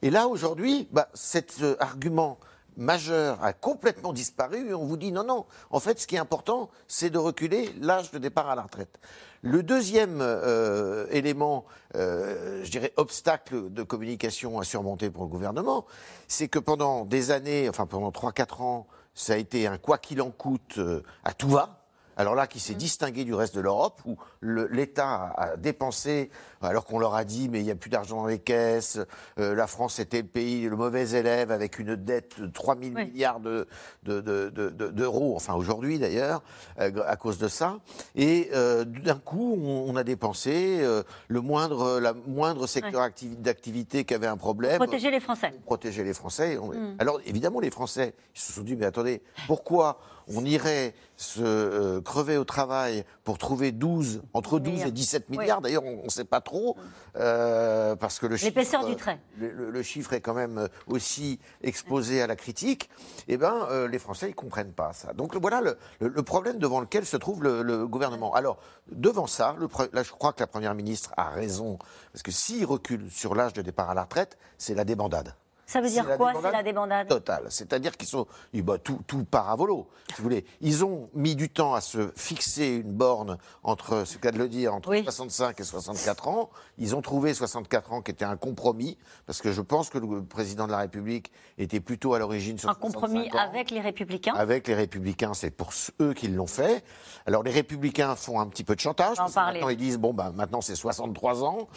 [0.02, 2.38] Et là, aujourd'hui, bah, cet euh, argument
[2.76, 5.44] majeur a complètement disparu et on vous dit non, non.
[5.70, 8.98] En fait, ce qui est important, c'est de reculer l'âge de départ à la retraite.
[9.42, 11.64] Le deuxième euh, élément,
[11.96, 15.84] euh, je dirais, obstacle de communication à surmonter pour le gouvernement,
[16.28, 20.22] c'est que pendant des années, enfin pendant 3-4 ans, ça a été un quoi qu'il
[20.22, 20.78] en coûte
[21.24, 21.79] à tout va
[22.20, 22.78] alors là, qui s'est mm.
[22.78, 26.30] distingué du reste de l'Europe, où l'État a dépensé,
[26.60, 29.00] alors qu'on leur a dit, mais il n'y a plus d'argent dans les caisses,
[29.38, 32.90] euh, la France était le pays, le mauvais élève, avec une dette de 3 000
[32.92, 33.64] milliards d'euros,
[34.04, 36.42] de, enfin aujourd'hui d'ailleurs,
[36.78, 37.78] euh, à cause de ça.
[38.14, 40.86] Et euh, d'un coup, on, a dépensé
[41.28, 44.76] le moindre, la moindre secteur d'activité qui avait un problème.
[44.76, 45.52] Protéger les Français.
[45.64, 46.56] Protéger les Français.
[46.56, 46.96] Mm.
[46.98, 49.98] Alors évidemment, les Français, ils se sont dit, mais attendez, pourquoi
[50.34, 55.60] on irait se euh, crever au travail pour trouver 12, entre 12 et 17 milliards.
[55.60, 56.76] D'ailleurs, on ne sait pas trop,
[57.16, 59.20] euh, parce que le chiffre, du trait.
[59.36, 62.88] Le, chiffre est quand même aussi exposé à la critique.
[63.28, 65.12] Eh bien, euh, les Français, ils comprennent pas ça.
[65.12, 68.34] Donc voilà le, problème devant lequel se trouve le, gouvernement.
[68.34, 68.58] Alors,
[68.90, 69.56] devant ça,
[69.92, 71.78] là, je crois que la Première ministre a raison,
[72.12, 75.34] parce que s'il recule sur l'âge de départ à la retraite, c'est la débandade.
[75.70, 77.44] Ça veut dire quoi, c'est la débandade Totale.
[77.48, 78.26] C'est-à-dire qu'ils sont.
[78.54, 80.44] Bah, tout, tout part à volo, si vous voulez.
[80.60, 84.48] Ils ont mis du temps à se fixer une borne entre, ce cas de le
[84.48, 86.50] dire, entre 65 et 64 ans.
[86.78, 90.24] Ils ont trouvé 64 ans qui était un compromis, parce que je pense que le
[90.24, 94.66] président de la République était plutôt à l'origine sur Un compromis avec les Républicains Avec
[94.66, 96.82] les Républicains, c'est pour eux qui l'ont fait.
[97.26, 99.18] Alors les Républicains font un petit peu de chantage.
[99.18, 101.68] Parce maintenant, ils disent bon, bah, maintenant c'est 63 ans.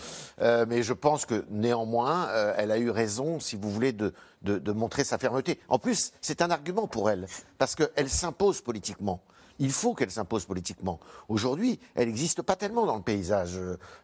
[0.42, 4.14] Euh, mais je pense que néanmoins, euh, elle a eu raison, si vous voulez de,
[4.42, 5.60] de, montrer sa fermeté.
[5.68, 9.22] En plus, c'est un argument pour elle, parce qu'elle s'impose politiquement.
[9.60, 11.00] Il faut qu'elle s'impose politiquement.
[11.30, 13.60] Aujourd'hui, elle n'existe pas tellement dans le paysage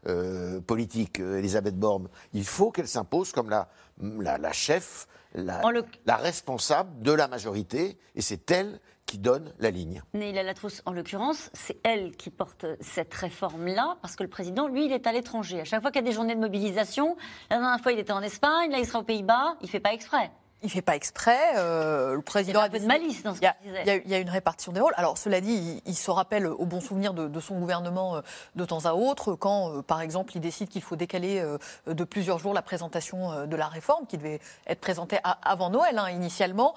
[0.08, 2.08] euh, politique, euh, Elisabeth Borne.
[2.34, 3.68] Il faut qu'elle s'impose comme la,
[4.00, 5.62] la, la chef, la,
[6.06, 10.04] la, responsable de la majorité, et c'est elle qui donne la ligne.
[10.14, 14.86] Neila Latrousse, en l'occurrence, c'est elle qui porte cette réforme-là, parce que le président, lui,
[14.86, 15.62] il est à l'étranger.
[15.62, 17.18] À chaque fois qu'il y a des journées de mobilisation,
[17.50, 19.80] la dernière fois, il était en Espagne, là, il sera aux Pays-Bas, il ne fait
[19.80, 20.30] pas exprès.
[20.62, 21.38] Il fait pas exprès.
[21.58, 23.82] euh, le président Il y a un peu de malice dans ce qu'il disait.
[23.84, 24.94] il y a- il y a une répartition des rôles.
[24.98, 28.22] Alors, cela dit, il, il se rappelle au bon souvenir de, de son gouvernement euh,
[28.56, 32.04] de temps à autre, quand, euh, par exemple, il décide qu'il faut décaler euh, de
[32.04, 36.10] plusieurs jours la présentation de la réforme, qui devait être présentée à- avant Noël, hein,
[36.10, 36.76] initialement.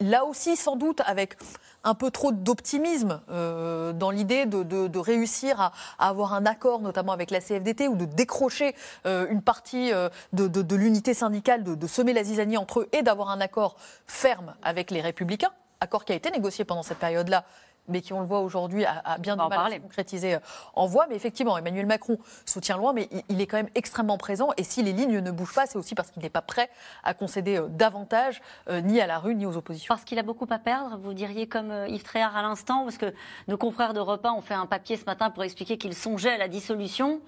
[0.00, 1.36] Là aussi, sans doute, avec
[1.84, 6.80] un peu trop d'optimisme dans l'idée de, de- de réussir à, à avoir un accord,
[6.80, 9.92] notamment avec la CFDT, ou de décrocher une partie
[10.32, 13.76] de, l'unité syndicale, de semer la zizanie entre eux et d'avoir un accord
[14.06, 17.44] ferme avec les Républicains, accord qui a été négocié pendant cette période-là
[17.88, 20.40] mais qui, on le voit aujourd'hui, a, a bien du mal à se concrétiser euh,
[20.74, 21.06] en voix.
[21.08, 24.50] Mais effectivement, Emmanuel Macron soutient loin, mais il, il est quand même extrêmement présent.
[24.56, 26.70] Et si les lignes ne bougent pas, c'est aussi parce qu'il n'est pas prêt
[27.02, 29.94] à concéder euh, davantage, euh, ni à la rue, ni aux oppositions.
[29.94, 33.12] Parce qu'il a beaucoup à perdre, vous diriez comme Yves Tréhard à l'instant, parce que
[33.48, 36.38] nos confrères d'Europe 1 ont fait un papier ce matin pour expliquer qu'ils songeaient à
[36.38, 37.20] la dissolution.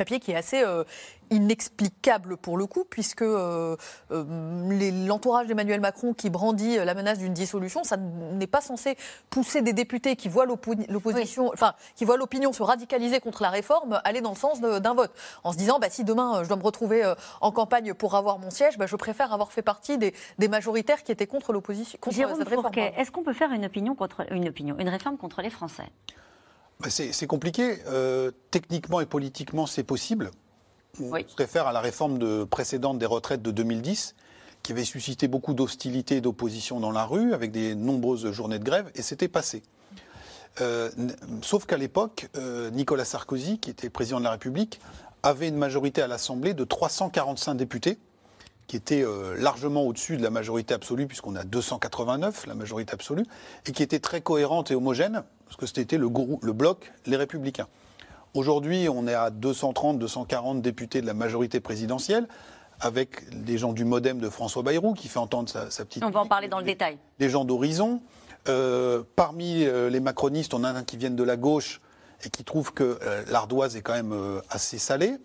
[0.00, 0.84] Papier qui est assez euh,
[1.30, 3.76] inexplicable pour le coup, puisque euh,
[4.10, 8.96] euh, l'entourage d'Emmanuel Macron qui brandit la menace d'une dissolution, ça n'est pas censé
[9.28, 13.50] pousser des députés qui voient l'oppo- l'opposition, enfin qui voient l'opinion se radicaliser contre la
[13.50, 15.12] réforme, aller dans le sens d'un vote,
[15.44, 17.00] en se disant bah, si demain je dois me retrouver
[17.40, 21.02] en campagne pour avoir mon siège, bah, je préfère avoir fait partie des, des majoritaires
[21.04, 22.72] qui étaient contre l'opposition, contre Jérôme cette réforme.
[22.96, 25.88] Est-ce qu'on peut faire une opinion contre une opinion, une réforme contre les Français?
[26.88, 27.78] C'est c'est compliqué.
[27.86, 30.30] Euh, techniquement et politiquement, c'est possible.
[31.00, 34.14] On se réfère à la réforme de, précédente des retraites de 2010,
[34.62, 38.64] qui avait suscité beaucoup d'hostilité et d'opposition dans la rue, avec des nombreuses journées de
[38.64, 39.62] grève, et c'était passé.
[40.60, 40.90] Euh,
[41.42, 44.80] sauf qu'à l'époque, euh, Nicolas Sarkozy, qui était président de la République,
[45.22, 47.98] avait une majorité à l'Assemblée de 345 députés,
[48.70, 53.24] qui était euh, largement au-dessus de la majorité absolue, puisqu'on a 289, la majorité absolue,
[53.66, 57.66] et qui était très cohérente et homogène, parce que c'était le, bloc, les Républicains.
[58.32, 62.28] Aujourd'hui, on est à 230, 240 députés de la majorité présidentielle,
[62.78, 66.10] avec des gens du Modem de François Bayrou, qui fait entendre sa, sa petite On
[66.10, 66.96] va en parler dans le détail.
[67.18, 68.00] des gens d'horizon.
[68.48, 71.80] Euh, parmi euh, les macronistes, on a un qui viennent de la gauche
[72.24, 73.00] et qui trouvent que
[73.32, 74.14] l'ardoise est quand même
[74.48, 75.16] assez salée.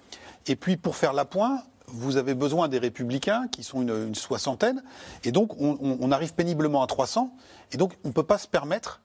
[0.48, 4.16] Et puis, pour faire la pointe, vous avez besoin des républicains, qui sont une, une
[4.16, 4.84] soixantaine.
[5.24, 7.32] Et donc, on, on- on arrive péniblement à 300.
[7.72, 9.02] Et donc, on ne peut pas se permettre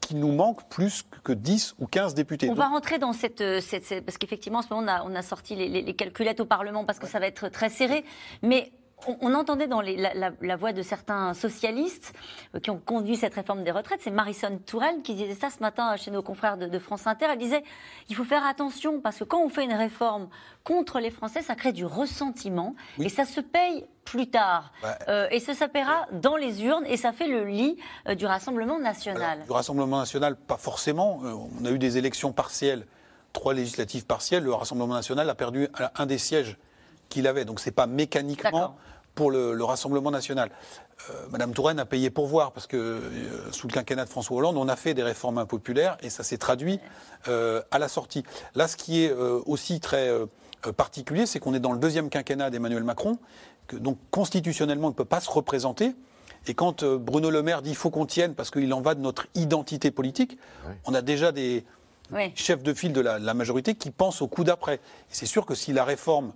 [0.00, 2.46] qu'il nous manque plus que 10 ou 15 députés.
[2.46, 4.88] On Donc, va rentrer dans cette, euh, cette- cette- parce qu'effectivement en ce moment on
[4.88, 7.48] a, on a sorti les, les- les calculettes au Parlement parce que ça va être
[7.48, 8.04] très serré,
[8.42, 8.72] mais
[9.06, 12.12] on, on entendait dans les- la, la- la voix de certains socialistes
[12.54, 15.60] euh, qui ont conduit cette réforme des retraites, c'est Marisol Touraine qui disait ça ce
[15.60, 17.26] matin chez nos confrères de, de France Inter.
[17.30, 17.62] Elle disait
[18.08, 20.28] il faut faire attention parce que quand on fait une réforme
[20.64, 24.72] contre les Français, ça crée du ressentiment et ça se paye plus tard.
[24.82, 24.88] Ouais.
[25.08, 27.76] Euh, et ça, ça paiera dans les urnes et ça fait le lit
[28.08, 29.44] euh, du Rassemblement national.
[29.44, 31.20] Du Rassemblement national, pas forcément.
[31.24, 32.86] Euh, On a eu des élections partielles,
[33.32, 34.42] trois législatives partielles.
[34.44, 36.56] Le Rassemblement national a perdu un des sièges
[37.08, 37.44] qu'il avait.
[37.44, 38.76] Donc c'est pas mécaniquement
[39.14, 40.50] pour le, le Rassemblement national.
[41.10, 43.00] Euh, Madame Touraine a payé pour voir, parce que euh,
[43.52, 46.38] sous le quinquennat de François Hollande, on a fait des réformes impopulaires et ça s'est
[46.38, 46.78] traduit
[47.28, 48.22] euh, à la sortie.
[48.54, 50.10] Là, ce qui est euh, aussi très
[50.76, 53.18] particulier, c'est qu'on est dans le deuxième quinquennat d'Emmanuel Macron,
[53.68, 55.94] que donc constitutionnellement, il ne peut pas se représenter.
[56.46, 58.94] Et quand euh, Bruno Le Maire dit qu'il faut qu'on tienne parce qu'il en va
[58.94, 60.38] de notre identité politique,
[60.84, 61.64] on a déjà des
[62.12, 62.32] Oui.
[62.36, 64.74] chefs de file de la, la majorité qui pensent au coup d'après.
[64.76, 66.32] Et c'est sûr que si la réforme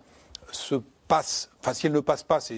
[0.52, 0.76] se
[1.08, 2.54] passe, enfin si elle ne passe pas, c'est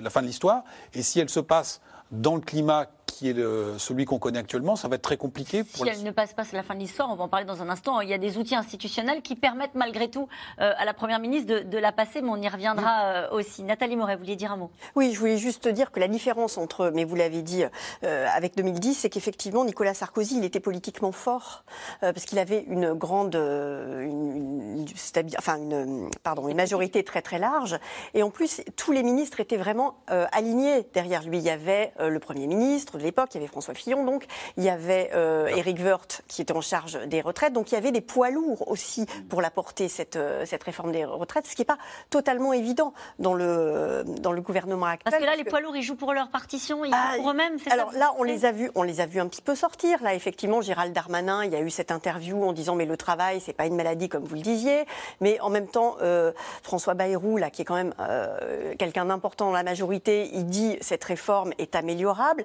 [0.00, 0.64] la fin de l'histoire.
[0.94, 2.86] Et si elle se passe dans le climat
[3.22, 5.92] qui est le- celui qu'on connaît actuellement, ça va être très compliqué pour Si la-
[5.92, 7.08] elle ne passe pas, c'est la fin de l'histoire.
[7.08, 8.00] On va en parler dans un instant.
[8.00, 10.26] Il y a des outils institutionnels qui permettent malgré tout
[10.60, 13.62] euh, à la Première ministre de, de la passer, mais on y reviendra euh, aussi.
[13.62, 14.70] Nathalie Moret, vous vouliez dire un mot?
[14.96, 17.62] Oui, je voulais juste dire que la différence entre, mais vous l'avez dit,
[18.02, 21.62] euh, avec 2010, c'est qu'effectivement, Nicolas Sarkozy, il était politiquement fort,
[22.02, 27.04] euh, parce qu'il avait une grande, euh, une, une stabi- enfin, une, pardon, une majorité
[27.04, 27.78] très très large.
[28.14, 31.38] Et en plus, tous les ministres étaient vraiment euh, alignés derrière lui.
[31.38, 34.24] Il y avait euh, le Premier ministre de l'époque, il y avait François Fillon, donc,
[34.56, 37.52] il y avait euh, Éric Woerth, qui était en charge des retraites.
[37.52, 40.92] Donc, il y avait des poids lourds aussi pour la porter, cette, euh, cette réforme
[40.92, 41.76] des retraites, ce qui n'est pas
[42.08, 45.10] totalement évident dans le, dans le gouvernement actuel.
[45.10, 47.58] Parce que là, les poids lourds, ils jouent pour leur partition, ils jouent pour eux-mêmes.
[47.58, 49.54] c'est ça Alors là, on les a vus, on les a vus un petit peu
[49.54, 50.02] sortir.
[50.02, 53.40] Là, effectivement, Gérald Darmanin, il y a eu cette interview en disant mais le travail,
[53.40, 54.86] c'est pas une maladie comme vous le disiez.
[55.20, 59.46] Mais en même temps, euh, François Bayrou, là, qui est quand même euh, quelqu'un d'important
[59.46, 62.44] dans la majorité, il dit cette réforme est améliorable.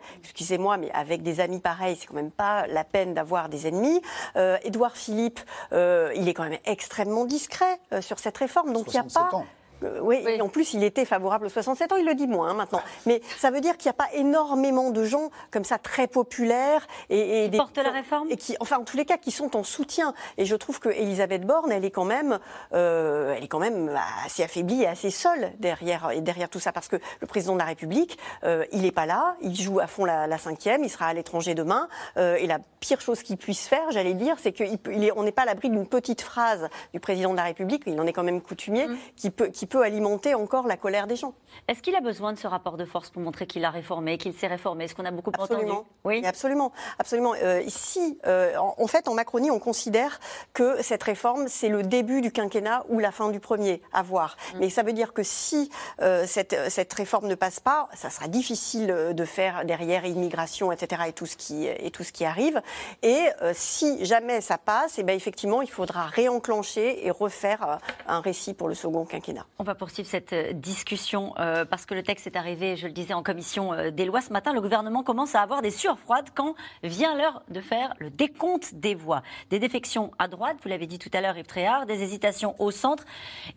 [0.57, 4.01] Excusez-moi, mais avec des amis pareils, c'est quand même pas la peine d'avoir des ennemis.
[4.37, 5.39] Euh, Édouard Philippe,
[5.71, 8.73] euh, il est quand même extrêmement discret euh, sur cette réforme.
[8.73, 9.43] Donc il n'y a 67 pas.
[10.01, 12.53] Oui, Et en plus, il était favorable aux 67 ans, il le dit moins hein,
[12.53, 12.81] maintenant.
[13.05, 16.87] Mais ça veut dire qu'il n'y a pas énormément de gens comme ça très populaires
[17.09, 19.55] et, et qui portent la réforme et qui, enfin, en tous les cas, qui sont
[19.55, 20.13] en soutien.
[20.37, 22.39] Et je trouve que Elisabeth Borne, elle est quand même,
[22.73, 26.71] euh, elle est quand même assez affaiblie et assez seule derrière et derrière tout ça,
[26.71, 29.87] parce que le président de la République, euh, il n'est pas là, il joue à
[29.87, 31.87] fond la, la cinquième, il sera à l'étranger demain,
[32.17, 35.45] euh, et la pire chose qu'il puisse faire, j'allais dire, c'est qu'on n'est pas à
[35.45, 38.87] l'abri d'une petite phrase du président de la République, il en est quand même coutumier,
[38.87, 38.97] mm.
[39.15, 41.33] qui peut, qui peut alimenter encore la colère des gens.
[41.67, 44.33] Est-ce qu'il a besoin de ce rapport de force pour montrer qu'il a réformé, qu'il
[44.33, 44.85] s'est réformé?
[44.85, 45.71] Est-ce qu'on a beaucoup absolument.
[45.71, 47.33] entendu Oui, absolument, absolument.
[47.41, 50.19] Euh, ici, euh, en, fait, en Macronie, on considère
[50.53, 54.37] que cette réforme, c'est le début du quinquennat ou la fin du premier, à voir.
[54.53, 54.57] Mm.
[54.59, 55.69] Mais ça veut dire que si
[56.01, 61.03] euh, cette, cette réforme ne passe pas, ça sera difficile de faire derrière immigration, etc.,
[61.07, 62.61] et tout ce qui, et tout ce qui arrive.
[63.03, 68.19] Et si jamais ça passe, et eh ben effectivement, il faudra réenclencher et refaire un
[68.19, 69.45] récit pour le second quinquennat.
[69.59, 73.23] On va poursuivre cette discussion parce que le texte est arrivé, je le disais, en
[73.23, 74.53] commission des lois ce matin.
[74.53, 78.75] Le gouvernement commence à avoir des sueurs froides quand vient l'heure de faire le décompte
[78.75, 79.23] des voix.
[79.49, 82.69] Des défections à droite, vous l'avez dit tout à l'heure, Yves Tréhard, des hésitations au
[82.69, 83.03] centre.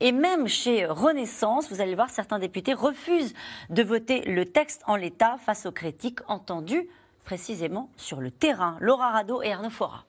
[0.00, 3.34] Et même chez Renaissance, vous allez voir, certains députés refusent
[3.68, 6.88] de voter le texte en l'état face aux critiques entendues
[7.26, 8.78] précisément sur le terrain.
[8.80, 10.06] Laura Rado et Arnaud Fora.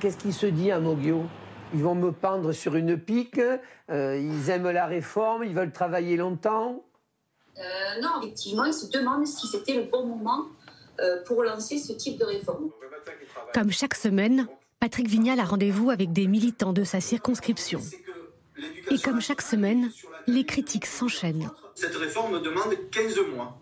[0.00, 1.24] Qu'est-ce qui se dit à Moguio
[1.74, 3.40] Ils vont me pendre sur une pique,
[3.90, 6.82] euh, ils aiment la réforme, ils veulent travailler longtemps.
[7.58, 7.62] Euh,
[8.00, 10.46] non, effectivement, ils se demandent si c'était le bon moment
[11.00, 12.70] euh, pour lancer ce type de réforme.
[13.52, 14.46] Comme chaque semaine,
[14.80, 17.80] Patrick Vignal a rendez-vous avec des militants de sa circonscription.
[18.90, 19.90] Et comme chaque semaine,
[20.26, 21.50] les critiques s'enchaînent.
[21.74, 23.58] Cette réforme demande 15 mois.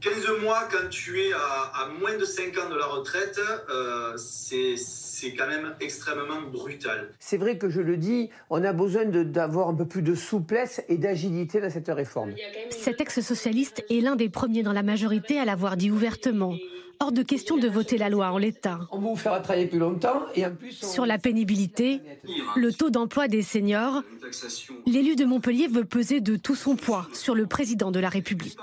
[0.00, 5.34] 15 mois quand tu es à, moins de 5 ans de la retraite, euh, c'est
[5.36, 7.10] quand même extrêmement brutal.
[7.18, 10.82] C'est vrai que je le dis, on a besoin d'avoir un peu plus de souplesse
[10.88, 12.32] et d'agilité dans cette réforme.
[12.70, 16.54] Cet ex-socialiste est l'un des premiers dans la majorité à l'avoir dit ouvertement.
[17.00, 18.80] Hors de question de voter la loi en l'état.
[18.90, 20.72] On va vous faire travailler plus longtemps et en plus...
[20.72, 22.00] Sur la pénibilité,
[22.56, 24.02] le taux d'emploi des seniors,
[24.86, 28.58] l'élu de Montpellier veut peser de tout son poids sur le président de la République.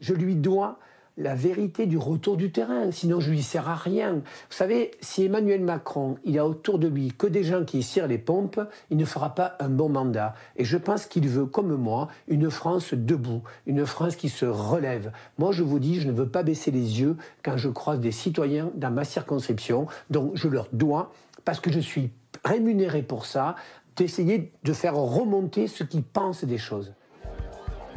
[0.00, 0.78] Je lui dois
[1.18, 4.14] la vérité du retour du terrain, sinon je lui sers à rien.
[4.14, 8.06] Vous savez, si Emmanuel Macron, il a autour de lui que des gens qui cirent
[8.06, 10.34] les pompes, il ne fera pas un bon mandat.
[10.56, 15.10] Et je pense qu'il veut, comme moi, une France debout, une France qui se relève.
[15.38, 18.12] Moi, je vous dis, je ne veux pas baisser les yeux quand je croise des
[18.12, 21.12] citoyens dans ma circonscription, donc je leur dois,
[21.44, 22.10] parce que je suis
[22.44, 23.56] rémunéré pour ça,
[23.96, 26.92] d'essayer de faire remonter ce qu'ils pensent des choses.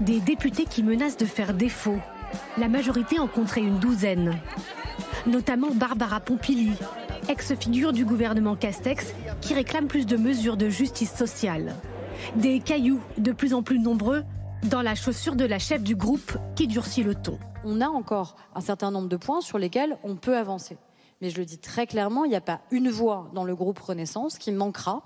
[0.01, 1.99] Des députés qui menacent de faire défaut.
[2.57, 4.35] La majorité en compterait une douzaine.
[5.27, 6.71] Notamment Barbara Pompili,
[7.29, 11.75] ex-figure du gouvernement Castex, qui réclame plus de mesures de justice sociale.
[12.35, 14.23] Des cailloux de plus en plus nombreux
[14.63, 17.37] dans la chaussure de la chef du groupe qui durcit le ton.
[17.63, 20.77] On a encore un certain nombre de points sur lesquels on peut avancer.
[21.21, 23.77] Mais je le dis très clairement, il n'y a pas une voix dans le groupe
[23.77, 25.03] Renaissance qui manquera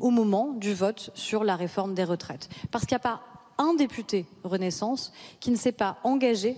[0.00, 2.48] au moment du vote sur la réforme des retraites.
[2.72, 3.22] Parce qu'il n'y a pas
[3.58, 6.56] un député Renaissance qui ne s'est pas engagé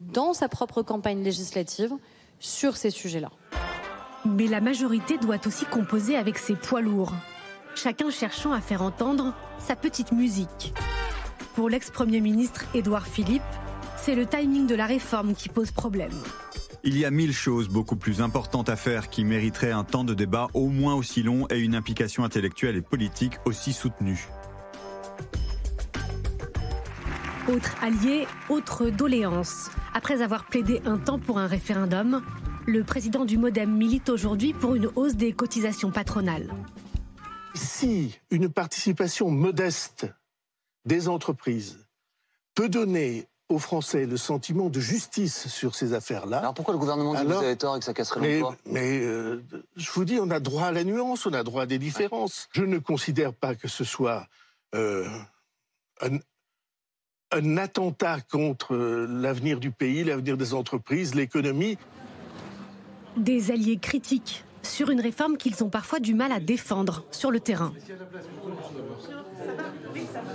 [0.00, 1.92] dans sa propre campagne législative
[2.38, 3.30] sur ces sujets-là.
[4.24, 7.14] Mais la majorité doit aussi composer avec ses poids lourds,
[7.74, 10.74] chacun cherchant à faire entendre sa petite musique.
[11.54, 13.42] Pour l'ex-premier ministre Édouard Philippe,
[13.96, 16.12] c'est le timing de la réforme qui pose problème.
[16.84, 20.14] Il y a mille choses beaucoup plus importantes à faire qui mériteraient un temps de
[20.14, 24.28] débat au moins aussi long et une implication intellectuelle et politique aussi soutenue.
[27.48, 29.70] Autre allié, autre doléance.
[29.94, 32.22] Après avoir plaidé un temps pour un référendum,
[32.66, 36.52] le président du Modem milite aujourd'hui pour une hausse des cotisations patronales.
[37.54, 40.06] Si une participation modeste
[40.84, 41.78] des entreprises
[42.54, 46.40] peut donner aux Français le sentiment de justice sur ces affaires-là.
[46.40, 49.00] Alors pourquoi le gouvernement dit que vous avez tort et que ça casserait l'emploi Mais,
[49.00, 49.42] euh,
[49.74, 52.46] je vous dis, on a droit à la nuance, on a droit à des différences.
[52.52, 54.26] Je ne considère pas que ce soit
[54.74, 55.08] euh,
[56.02, 56.18] un,
[57.32, 61.78] un attentat contre euh, l'avenir du pays, l'avenir des entreprises, l'économie.
[63.16, 67.40] Des alliés critiques sur une réforme qu'ils ont parfois du mal à défendre sur le
[67.40, 67.72] terrain.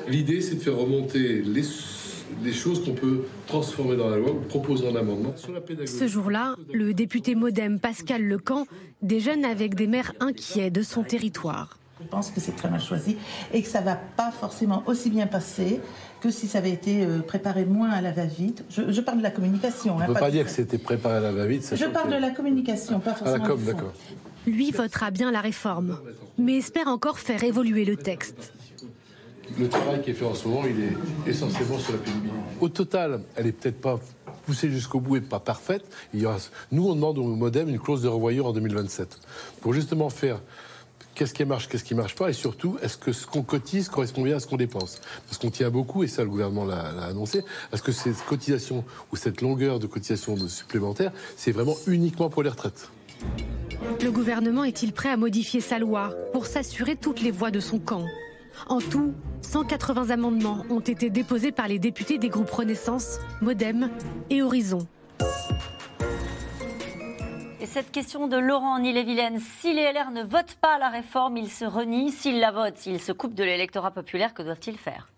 [0.08, 4.88] L'idée, c'est de faire remonter les, choses qu'on peut transformer dans la loi ou proposer
[4.88, 5.94] un amendement sur la pédagogie.
[5.94, 8.66] Ce jour-là, le député modem Pascal Lecamp
[9.02, 11.78] déjeune avec des maires inquiets de son territoire.
[12.02, 13.18] Je pense que c'est très mal choisi
[13.54, 15.80] et que ça ne va pas forcément aussi bien passer
[16.24, 18.64] que si ça avait été euh, préparé moins à la va-vite.
[18.70, 19.96] Je, parle de la communication.
[19.96, 21.74] On ne hein, peut pas, dire que c'était préparé à la va-vite.
[21.76, 23.44] Je parle de la communication, pas forcément.
[23.46, 23.92] Ah, d'accord.
[24.48, 26.00] Lui votera bien la réforme.
[26.38, 28.54] mais espère encore faire évoluer le texte.
[29.60, 32.38] Le travail qui est fait en ce moment, il est essentiellement sur la pénibilité.
[32.62, 34.00] Au total, elle est peut-être pas
[34.46, 35.84] poussée jusqu'au bout et pas parfaite.
[36.14, 36.38] Il y aura...
[36.72, 39.20] Nous, on demande au modem une clause de revoyure en 2027
[39.60, 40.40] pour justement faire
[41.16, 44.24] qu'est-ce qui marche, qu'est-ce qui marche pas, et surtout, est-ce que ce qu'on cotise correspond
[44.24, 45.02] bien à ce qu'on dépense?
[45.28, 49.16] Parce qu'on tient beaucoup, et ça le gouvernement l'a annoncé, est-ce que cette cotisation ou
[49.16, 52.90] cette longueur de cotisation supplémentaire, c'est vraiment uniquement pour les retraites.
[54.02, 57.80] Le gouvernement est-il prêt à modifier sa loi pour s'assurer toutes les voix de son
[57.80, 58.06] camp?
[58.68, 63.90] En tout, 180 amendements ont été déposés par les députés des groupes Renaissance, Modem
[64.30, 64.88] et Horizon.
[67.74, 71.38] Et cette question de Laurent en Ille-et-Vilaine, si les LR ne votent pas la réforme,
[71.38, 72.12] ils se renient.
[72.12, 75.10] S'ils la votent, s'ils se coupent de l'électorat populaire, que doivent-ils faire?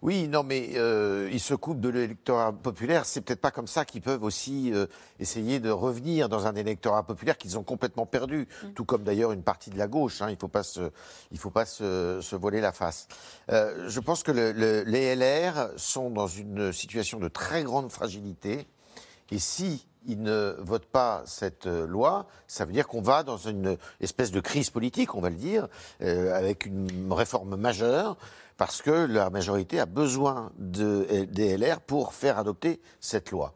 [0.00, 3.04] Oui, non, mais euh, ils se coupent de l'électorat populaire.
[3.04, 4.86] C'est peut-être pas comme ça qu'ils peuvent aussi euh,
[5.18, 8.74] essayer de revenir dans un électorat populaire qu'ils ont complètement perdu, mm.
[8.74, 10.22] tout comme d'ailleurs une partie de la gauche.
[10.22, 10.92] Hein, il faut pas se,
[11.32, 13.08] il faut pas se, se voler la face.
[13.50, 17.90] Euh, je pense que le, le, les LR sont dans une situation de très grande
[17.90, 18.68] fragilité,
[19.32, 23.38] et si ils ne votent pas cette euh, loi, ça veut dire qu'on va dans
[23.38, 25.68] une espèce de crise politique, on va le dire,
[26.02, 28.18] euh, avec une réforme majeure,
[28.58, 33.54] parce que la majorité a besoin de, des LR pour faire adopter cette loi.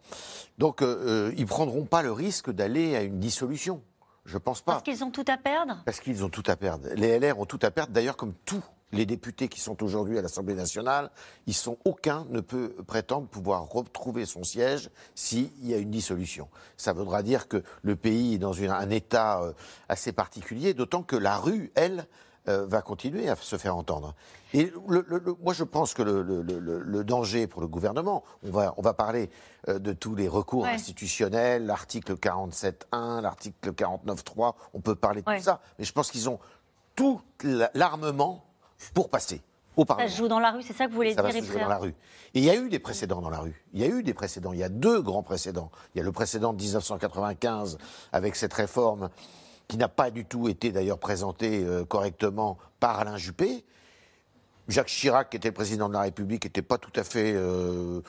[0.56, 3.82] Donc, euh, ils ne prendront pas le risque d'aller à une dissolution.
[4.24, 4.72] Je pense pas.
[4.72, 5.82] Parce qu'ils ont tout à perdre?
[5.84, 6.88] Parce qu'ils ont tout à perdre.
[6.94, 10.22] Les LR ont tout à perdre, d'ailleurs, comme tout les députés qui sont aujourd'hui à
[10.22, 11.10] l'Assemblée nationale,
[11.46, 16.48] ils sont aucun ne peut prétendre pouvoir retrouver son siège s'il y a une dissolution.
[16.76, 19.52] Ça voudra dire que le pays est dans une, un état euh,
[19.88, 22.06] assez particulier, d'autant que la rue, elle,
[22.48, 24.14] euh, va continuer à se faire entendre.
[24.54, 28.72] Et le, le, le, moi, je pense que le, danger pour le gouvernement, on va,
[28.76, 29.30] on va parler
[29.68, 30.70] euh, de tous les recours ouais.
[30.70, 35.38] institutionnels, l'article 47.1, l'article 49.3, on peut parler de ouais.
[35.38, 36.38] tout ça, mais je pense qu'ils ont
[36.94, 37.20] tout
[37.74, 38.44] l'armement
[38.94, 39.40] pour passer.
[39.76, 40.08] Au Parlement.
[40.08, 41.44] Ça se joue dans la rue, c'est ça que vous voulez ça dire va se
[41.46, 41.94] jouer dans la rue.
[42.32, 43.62] Et il y a eu des précédents dans la rue.
[43.74, 44.54] Il y a eu des précédents.
[44.54, 45.70] Il y a deux grands précédents.
[45.94, 47.76] Il y a le précédent de 1995
[48.12, 49.10] avec cette réforme
[49.68, 53.64] qui n'a pas du tout été d'ailleurs présentée euh, correctement par Alain Juppé.
[54.68, 58.00] Jacques Chirac, qui était le président de la République, n'était pas tout à fait euh,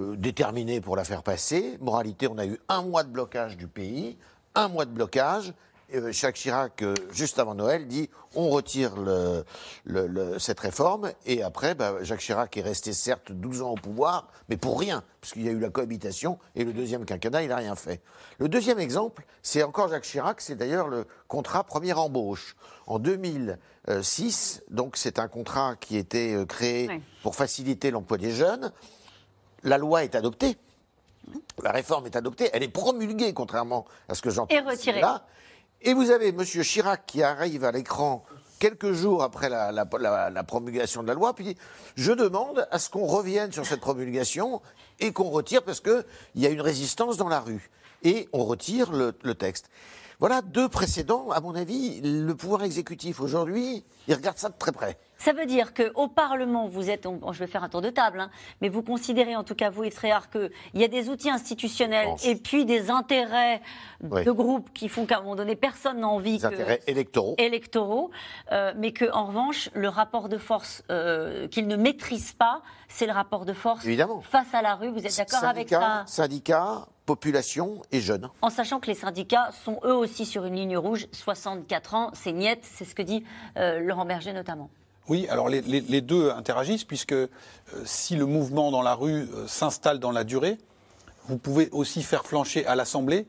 [0.00, 1.76] euh, déterminé pour la faire passer.
[1.80, 4.16] Moralité, on a eu un mois de blocage du pays,
[4.54, 5.52] un mois de blocage,
[5.94, 9.44] euh, Jacques Chirac, euh, juste avant Noël, dit on retire le,
[9.84, 11.12] le, le, cette réforme.
[11.26, 15.02] Et après, bah, Jacques Chirac est resté certes 12 ans au pouvoir, mais pour rien,
[15.20, 16.38] parce qu'il y a eu la cohabitation.
[16.54, 18.00] Et le deuxième quinquennat, il n'a rien fait.
[18.38, 22.56] Le deuxième exemple, c'est encore Jacques Chirac, c'est d'ailleurs le contrat première embauche.
[22.86, 26.88] En 2006, donc c'est un contrat qui était euh, créé
[27.22, 28.72] pour faciliter l'emploi des jeunes.
[29.62, 30.56] La loi est adoptée.
[31.62, 34.54] La réforme est adoptée, elle est promulguée, contrairement à ce que j'entends.
[34.54, 35.00] Et retirée.
[35.00, 35.26] Là.
[35.82, 36.42] Et vous avez M.
[36.44, 38.24] Chirac qui arrive à l'écran
[38.58, 39.84] quelques jours après la,
[40.46, 41.56] promulgation de la loi, puis
[41.94, 44.62] je demande à ce qu'on revienne sur cette promulgation
[44.98, 46.04] et qu'on retire parce qu'il
[46.36, 47.70] y a une résistance dans la rue.
[48.02, 49.68] Et on retire le texte.
[50.18, 51.30] Voilà deux précédents.
[51.30, 54.96] À mon avis, le pouvoir exécutif aujourd'hui, il regarde ça de très près.
[55.18, 58.30] Ça veut dire qu'au Parlement, vous êtes, je vais faire un tour de table, hein,
[58.60, 62.36] mais vous considérez, en tout cas vous, Istréard, qu'il y a des outils institutionnels et
[62.36, 63.60] puis des intérêts
[64.02, 64.24] oui.
[64.24, 66.46] de groupe qui font qu'à un moment donné, personne n'a envie des que...
[66.46, 67.34] intérêts électoraux.
[67.38, 68.10] électoraux
[68.52, 73.12] euh, mais qu'en revanche, le rapport de force euh, qu'ils ne maîtrisent pas, c'est le
[73.12, 74.20] rapport de force Évidemment.
[74.20, 74.90] face à la rue.
[74.90, 76.04] Vous êtes d'accord avec ça?
[76.06, 78.28] Syndicats, population et jeunes.
[78.42, 82.32] En sachant que les syndicats sont eux aussi sur une ligne rouge, 64 ans, c'est
[82.32, 83.24] niette, c'est ce que dit
[83.56, 84.68] euh, Laurent Berger notamment.
[85.08, 87.28] Oui, alors les, les, les, deux interagissent puisque euh,
[87.84, 90.58] si le mouvement dans la rue euh, s'installe dans la durée,
[91.28, 93.26] vous pouvez aussi faire flancher à l'Assemblée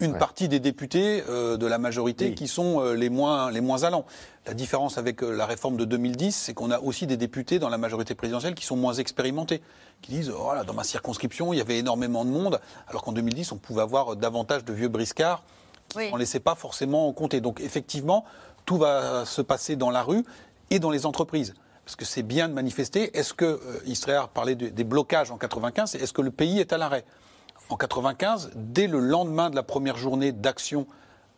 [0.00, 0.18] une ouais.
[0.18, 2.34] partie des députés euh, de la majorité oui.
[2.34, 4.04] qui sont euh, les moins les moins allants.
[4.46, 7.68] La différence avec euh, la réforme de 2010, c'est qu'on a aussi des députés dans
[7.68, 9.60] la majorité présidentielle qui sont moins expérimentés,
[10.02, 13.12] qui disent oh là, dans ma circonscription, il y avait énormément de monde, alors qu'en
[13.12, 15.42] 2010, on pouvait avoir davantage de vieux briscards
[15.88, 16.10] qui oui.
[16.10, 17.40] n'en laissaient pas forcément compter.
[17.40, 18.24] Donc effectivement,
[18.66, 20.24] tout va se passer dans la rue
[20.70, 21.54] et dans les entreprises.
[21.88, 23.16] Parce que c'est bien de manifester.
[23.16, 26.74] Est-ce que, euh, Istréard parlait de, des blocages en 95, est-ce que le pays est
[26.74, 27.04] à l'arrêt?
[27.70, 30.86] En 95, dès le lendemain de la première journée d'action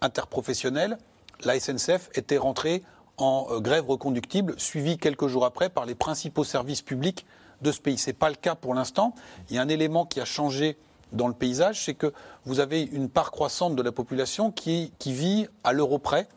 [0.01, 0.97] interprofessionnelle,
[1.43, 2.85] la SNCF était rentrée
[3.19, 7.27] en euh, grève reconductible, suivie quelques jours après par les principaux services publics
[7.63, 7.99] de ce pays.
[7.99, 9.15] Ce n'est pas le cas pour l'instant.
[9.49, 10.79] Il y a un élément qui a changé
[11.13, 12.13] dans le paysage, c'est que
[12.45, 16.29] vous avez une part croissante de la population qui, vit à l'euro près,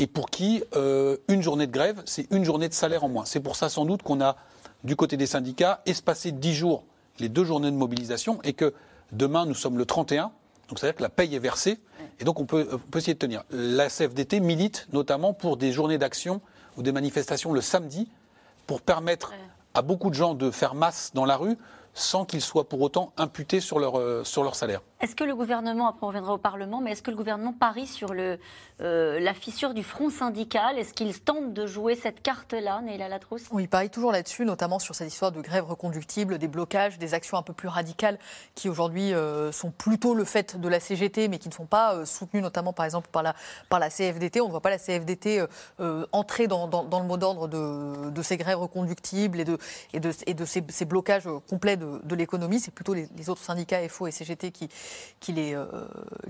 [0.00, 3.24] et pour qui euh, une journée de grève, c'est une journée de salaire en moins.
[3.24, 4.36] C'est pour ça sans doute qu'on a,
[4.82, 6.82] du côté des syndicats, espacé dix jours
[7.20, 8.74] les deux journées de mobilisation et que
[9.12, 10.32] demain, nous sommes le 31,
[10.68, 11.78] donc c'est-à-dire que la paye est versée
[12.20, 13.44] Et donc on peut, on peut essayer de tenir.
[13.50, 16.40] La CFDT milite notamment pour des journées d'action
[16.76, 18.08] ou des manifestations le samedi
[18.66, 19.32] pour permettre
[19.74, 21.56] à beaucoup de gens de faire masse dans la rue
[21.94, 24.80] sans qu'ils soient pour autant imputés sur leur, euh, sur leur salaire.
[25.00, 27.86] Est-ce que le gouvernement, après on reviendra au Parlement, mais est-ce que le gouvernement parie
[27.88, 28.38] sur le,
[28.80, 30.78] euh, la fissure du front syndical?
[30.78, 34.78] Est-ce qu'il tente de jouer cette carte-là, Neila Latrousse Oui, il parie toujours là-dessus, notamment
[34.78, 38.18] sur cette histoire de grève reconductible, des blocages, des actions un peu plus radicales
[38.54, 41.94] qui aujourd'hui euh, sont plutôt le fait de la CGT, mais qui ne sont pas
[41.94, 43.34] euh, soutenues notamment par exemple par la,
[43.68, 44.40] par la CFDT.
[44.40, 45.46] On ne voit pas la CFDT euh,
[45.80, 49.58] euh, entrer dans, dans- dans le mot d'ordre de, de ces grèves reconductibles et de,
[49.92, 52.60] et de, et de ces, ces blocages complets de, de l'économie.
[52.60, 54.68] C'est plutôt les, les autres syndicats FO et CGT qui,
[55.20, 55.66] qui, les, euh,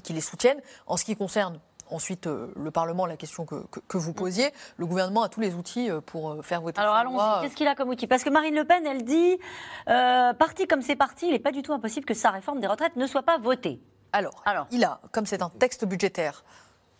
[0.02, 0.60] qui les soutiennent.
[0.86, 1.58] En ce qui concerne
[1.90, 5.40] Ensuite, euh, le Parlement, la question que, que- que vous posiez, le gouvernement a tous
[5.40, 8.06] les outils euh, pour faire voter Alors allons-y, qu'est-ce qu'il a comme outil?
[8.06, 9.36] Parce que Marine Le Pen, elle dit,
[9.88, 12.66] euh, parti comme c'est parti, il n'est pas du tout impossible que sa réforme des
[12.66, 13.78] retraites ne soit pas votée.
[14.12, 16.44] Alors, il a, comme c'est un texte budgétaire,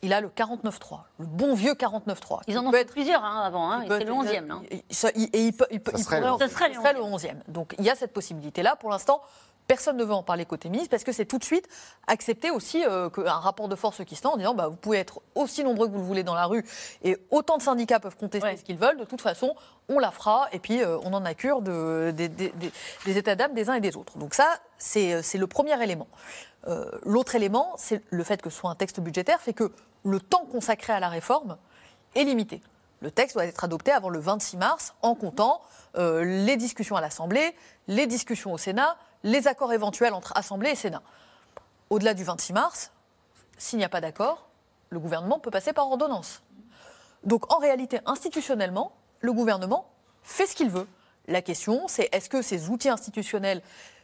[0.03, 2.41] il a le 49.3, le bon vieux 49.3.
[2.49, 4.49] Ils en ont fait plusieurs hein, avant, hein, c'est le 11e.
[4.49, 4.57] là.
[4.71, 6.69] Et ça- il- et il peut- il peut- Ça il serait pourrait- le- Ce serait
[6.69, 7.41] le ce serait le 11e.
[7.49, 8.75] Donc il y a cette possibilité-là.
[8.77, 9.23] Pour l'instant,
[9.69, 11.69] personne ne veut en parler côté ministre parce que c'est tout de suite
[12.09, 14.99] accepter aussi euh, qu'un rapport de force qui se tend en disant bah, vous pouvez
[14.99, 16.67] être aussi nombreux que vous le voulez dans la rue
[17.05, 18.99] et autant de syndicats peuvent contester ce qu'ils veulent.
[18.99, 19.55] De toute façon,
[19.89, 23.71] on la fera et puis euh, on en a cure de, des, états d'âme des
[23.71, 24.19] uns et des autres.
[24.19, 24.49] Donc ça,
[24.79, 26.09] c'est euh, c'est le premier élément.
[26.69, 29.73] Euh, L'autre élément, c'est le fait que ce soit un texte budgétaire, fait que
[30.05, 31.57] le temps consacré à la réforme
[32.15, 32.63] est limité.
[33.01, 35.61] Le texte doit être adopté avant le 26 mars, en comptant
[35.97, 37.55] euh, les discussions à l'Assemblée,
[37.89, 41.03] les discussions au Sénat, les accords éventuels entre Assemblée et Sénat.
[41.91, 42.93] Au-delà du 26 mars,
[43.59, 44.49] s'il n'y a pas d'accord,
[44.91, 46.43] le gouvernement peut passer par ordonnance.
[47.25, 49.89] Donc en réalité, institutionnellement, le gouvernement
[50.23, 50.87] fait ce qu'il veut.
[51.29, 53.63] La question, c'est est-ce que ces outils institutionnels,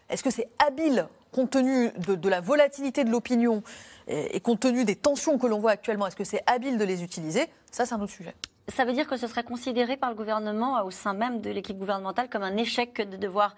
[0.09, 3.63] est-ce que c'est habile compte tenu de, la volatilité de l'opinion
[4.07, 6.85] et, et compte tenu des tensions que l'on voit actuellement, est-ce que c'est habile de
[6.85, 7.47] les utiliser?
[7.71, 8.35] Ça, c'est un autre sujet.
[8.69, 11.51] Ça veut dire que ce serait considéré par le gouvernement, euh, au sein même de
[11.51, 13.57] l'équipe gouvernementale, comme un échec de devoir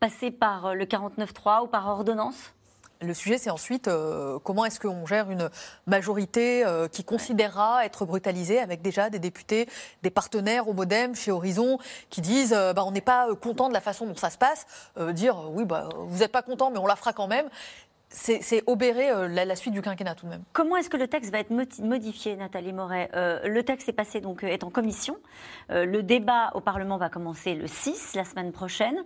[0.00, 2.52] passer par euh, le 49.3 ou par ordonnance?
[3.04, 5.50] Le sujet, c'est ensuite euh, comment est-ce qu'on gère une
[5.86, 9.68] majorité euh, qui considérera être brutalisée avec déjà des députés,
[10.02, 11.78] des partenaires au Modem, chez Horizon,
[12.08, 14.66] qui disent euh, bah, on n'est pas content de la façon dont ça se passe.
[15.12, 17.48] Dire oui, bah, vous n'êtes pas content, mais on la fera quand même.
[18.16, 20.44] C'est obérer euh, la, la suite du quinquennat tout de même.
[20.52, 21.50] Comment est-ce que le texte va être
[21.80, 23.10] modifié, Nathalie Moret?
[23.14, 25.16] Euh, Le texte est passé donc euh, est en commission.
[25.70, 28.96] Euh, le débat au Parlement va commencer le 6, la semaine prochaine.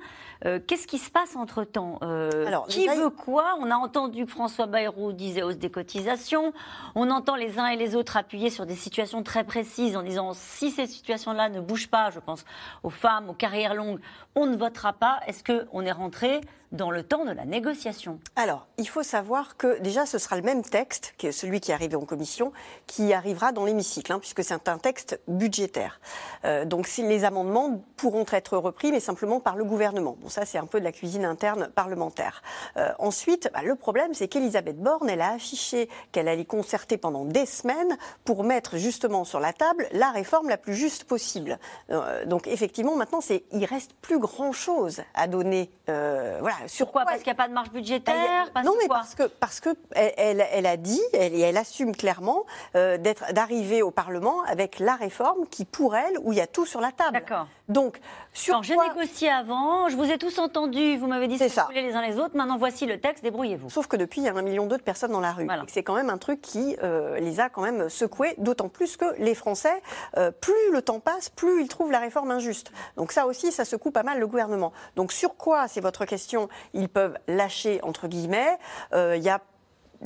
[0.44, 3.56] Euh, Qu'est-ce qui se passe entre temps Alors, Qui il- veut quoi?
[3.61, 6.52] On a entendu que François Bayrou disait hausse des cotisations.
[6.94, 10.32] On entend les uns et les autres appuyer sur des situations très précises en disant
[10.34, 12.44] si ces situations-là ne bougent pas, je pense
[12.82, 14.00] aux femmes, aux carrières longues,
[14.34, 15.20] on ne votera pas.
[15.26, 16.40] Est-ce qu'on est rentré
[16.72, 20.42] dans le temps de la négociation Alors, il faut savoir que déjà, ce sera le
[20.42, 22.52] même texte, que celui qui est arrivé en commission,
[22.86, 26.00] qui arrivera dans l'hémicycle, hein, puisque c'est un texte budgétaire.
[26.44, 30.16] Euh, donc, les amendements pourront être repris, mais simplement par le gouvernement.
[30.20, 32.42] Bon, ça, c'est un peu de la cuisine interne parlementaire.
[32.76, 37.24] Euh, ensuite, bah, le problème, c'est qu'Elisabeth Borne, elle a affiché qu'elle allait concerter pendant
[37.24, 41.58] des semaines pour mettre justement sur la table la réforme la plus juste possible.
[41.90, 43.20] Euh, donc, effectivement, maintenant,
[43.52, 45.70] il reste plus grand-chose à donner.
[45.86, 48.96] voilà, sur Pourquoi Parce qu'il n'y a pas de marge budgétaire Parce non, mais quoi
[48.98, 52.44] parce que parce que elle, elle- a dit elle, et elle assume clairement
[52.74, 56.46] euh, d'être d'arriver au Parlement avec la réforme qui pour elle où il y a
[56.46, 57.12] tout sur la table.
[57.12, 57.46] D'accord.
[57.68, 58.00] Donc
[58.32, 61.44] sur Alors, j'ai quoi- négocié avant, je vous ai tous entendus, vous m'avez dit ce
[61.44, 63.68] que vous voulez les uns les autres, maintenant voici le texte, débrouillez-vous.
[63.70, 65.46] Sauf que depuis, il y a un million de personnes dans la rue.
[65.46, 68.96] Que C'est quand même un truc qui euh, les a quand même secoués, d'autant plus
[68.96, 69.82] que les Français,
[70.16, 72.72] euh, plus le temps passe, plus ils trouvent la réforme injuste.
[72.96, 74.72] Donc ça aussi, ça secoue pas mal le gouvernement.
[74.96, 78.59] Donc sur quoi, c'est votre question, ils peuvent lâcher, entre guillemets.
[78.92, 79.16] Euh,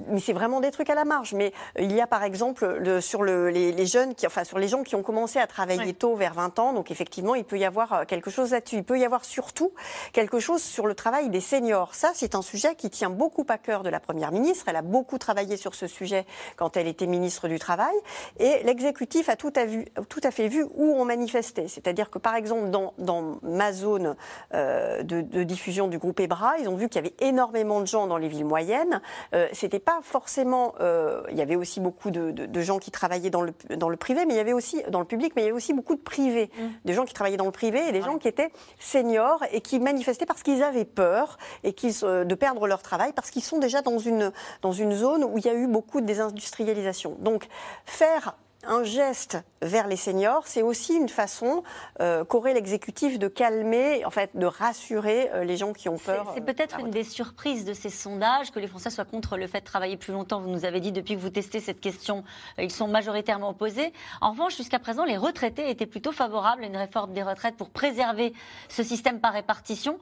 [0.08, 1.34] mais c'est vraiment des trucs à la marge.
[1.34, 4.44] Mais euh, il y a par exemple le- sur le- les, les jeunes, qui, enfin
[4.44, 6.72] sur les gens qui ont commencé à travailler tôt, vers 20 ans.
[6.72, 8.76] Donc effectivement, il peut y avoir euh, quelque chose là-dessus.
[8.76, 9.72] Il peut y avoir surtout
[10.12, 11.94] quelque chose sur le travail des seniors.
[11.94, 14.64] Ça, c'est un sujet qui tient beaucoup à cœur de la première ministre.
[14.68, 16.26] Elle a beaucoup travaillé sur ce sujet
[16.56, 17.94] quand elle était ministre du travail.
[18.38, 21.68] Et l'exécutif a tout à, vu, tout à fait vu où on manifestait.
[21.68, 24.16] C'est-à-dire que par exemple dans, dans ma zone
[24.54, 27.86] euh, de, de diffusion du groupe EBRA, ils ont vu qu'il y avait énormément de
[27.86, 29.00] gens dans les villes moyennes.
[29.34, 30.74] Euh, C'était pas forcément.
[30.80, 33.88] euh, il y avait aussi beaucoup de, de- de gens qui travaillaient dans le, dans
[33.88, 35.72] le privé, mais il y avait aussi dans le public, mais il y avait aussi
[35.74, 36.50] beaucoup de privés,
[36.84, 39.78] des gens qui travaillaient dans le privé et des gens qui étaient seniors et qui
[39.80, 41.74] manifestaient parce qu'ils avaient peur et
[42.04, 45.38] euh, de perdre leur travail parce qu'ils sont déjà dans une dans une zone où
[45.38, 47.16] il y a eu beaucoup de désindustrialisation.
[47.20, 47.48] Donc
[47.86, 51.62] faire un geste vers les seniors, c'est aussi une façon
[52.00, 56.32] euh, qu'aurait l'exécutif de calmer, en fait, de rassurer euh, les gens qui ont peur.
[56.34, 59.60] C'est peut-être une des surprises de ces sondages que les Français soient contre le fait
[59.60, 60.40] de travailler plus longtemps.
[60.40, 62.24] Vous nous avez dit depuis que vous testez cette question,
[62.58, 63.92] ils sont majoritairement opposés.
[64.20, 67.70] En revanche, jusqu'à présent, les retraités étaient plutôt favorables à une réforme des retraites pour
[67.70, 68.32] préserver
[68.68, 69.98] ce système par répartition.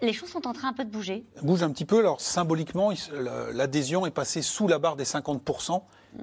[0.00, 1.24] Les choses sont en train un peu de bouger.
[1.42, 1.98] Bouge un petit peu.
[1.98, 2.92] Alors symboliquement,
[3.52, 5.42] l'adhésion est passée sous la barre des 50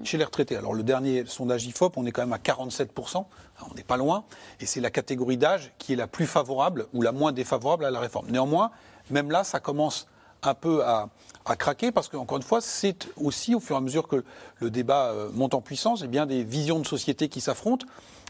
[0.04, 0.56] chez les retraités.
[0.56, 3.26] Alors le dernier sondage IFOP, on est quand même à 47%,
[3.70, 4.26] on n'est pas loin,
[4.60, 7.92] et c'est la catégorie d'âge qui est la plus favorable ou la moins défavorable à
[7.92, 8.28] la réforme.
[8.30, 8.72] Néanmoins,
[9.10, 10.08] même là, ça commence
[10.44, 11.10] un peu à,
[11.58, 14.24] craquer parce qu'encore une fois, c'est aussi au fur et à mesure que
[14.60, 17.86] le débat euh, monte en puissance, eh des visions de société qui s'affrontent,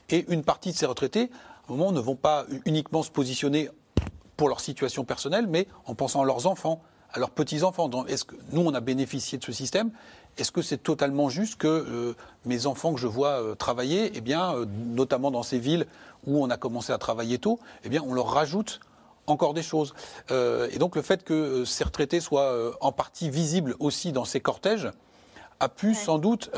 [0.10, 1.32] et une partie de ces retraités,
[1.68, 3.70] au moment, ne vont pas uniquement se positionner
[4.38, 7.90] pour leur situation personnelle, mais en pensant à leurs enfants, à leurs petits-enfants.
[8.06, 9.92] Est-ce que nous, on a bénéficié de ce système?
[10.38, 12.14] Est-ce que c'est totalement juste que euh,
[12.46, 15.86] mes enfants que je vois euh, travailler, eh bien, euh, notamment dans ces villes
[16.28, 18.80] où on a commencé à travailler tôt, eh bien, on leur rajoute
[19.28, 19.96] encore des choses.
[20.30, 24.92] et donc le fait que ces retraités soient en partie visibles aussi dans ces cortèges
[25.60, 26.52] a pu sans doute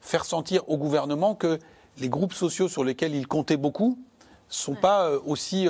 [0.00, 1.58] faire sentir au gouvernement que
[1.98, 3.98] les groupes sociaux sur lesquels il comptait beaucoup
[4.48, 5.66] sont pas aussi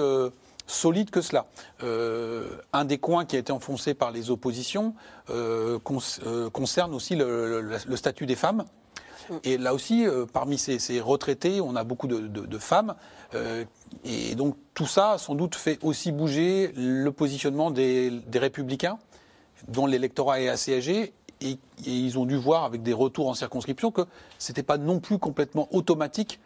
[0.67, 1.47] solide que cela.
[1.83, 4.95] Euh, un des coins qui a été enfoncé par les oppositions
[5.31, 5.79] euh,
[6.27, 8.65] euh, concerne aussi le, statut des femmes.
[9.43, 12.95] Et là aussi, parmi ces, retraités, on a beaucoup de, femmes.
[14.05, 18.99] et donc tout ça sans doute fait aussi bouger le positionnement des, républicains,
[19.67, 21.13] dont l'électorat est assez âgé.
[21.41, 24.03] Et, et, ils ont dû voir avec des retours en circonscription que
[24.39, 26.39] ce n'était pas non plus complètement automatique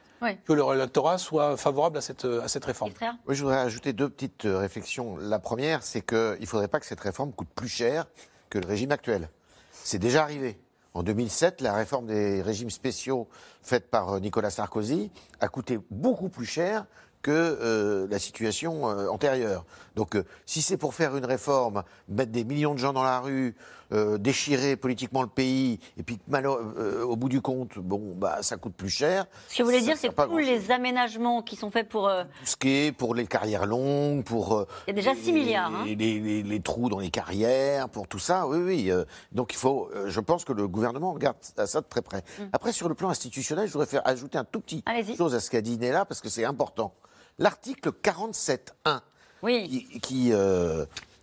[0.44, 2.92] que le électorat soit favorable à cette, à cette réforme.
[3.26, 5.16] Oui, je voudrais ajouter deux petites euh, réflexions.
[5.16, 8.06] La première, c'est qu'il ne faudrait pas que cette réforme coûte plus cher
[8.48, 9.28] que le régime actuel.
[9.72, 10.58] C'est déjà arrivé.
[10.92, 13.28] En 2007, la réforme des régimes spéciaux
[13.62, 15.10] faite par euh, Nicolas Sarkozy
[15.40, 16.86] a coûté beaucoup plus cher
[17.22, 19.64] que euh, la situation antérieure.
[19.96, 20.16] Donc,
[20.46, 23.54] si c'est pour faire une réforme, mettre des millions de gens dans la rue,
[23.92, 28.56] euh, déchirer politiquement le pays, et puis euh, au bout du compte, bon, bah, ça
[28.56, 29.26] coûte plus cher.
[29.48, 32.06] Ce que vous voulez dire, c'est tous les aménagements qui sont faits pour.
[32.06, 34.64] Euh, Ce qui est pour les carrières longues, pour.
[34.86, 35.72] il y a déjà 6 milliards.
[35.74, 35.86] Hein.
[35.86, 38.92] Les, trous dans les carrières, pour tout ça, oui, oui.
[39.32, 39.90] donc il faut.
[40.06, 42.22] je pense que le gouvernement regarde ça de très près.
[42.38, 42.42] Mm.
[42.52, 44.84] Après, sur le plan institutionnel, je voudrais faire ajouter un tout petit
[45.16, 46.94] chose à ce qu'a dit Néla, parce que c'est important.
[47.38, 49.00] L'article 47.1
[49.42, 49.88] oui.
[50.02, 50.32] qui,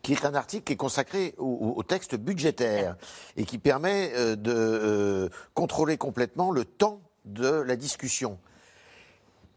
[0.08, 2.96] qui est un article qui est consacré au, texte budgétaire
[3.36, 8.40] et qui permet euh, de euh, contrôler complètement le temps de la discussion.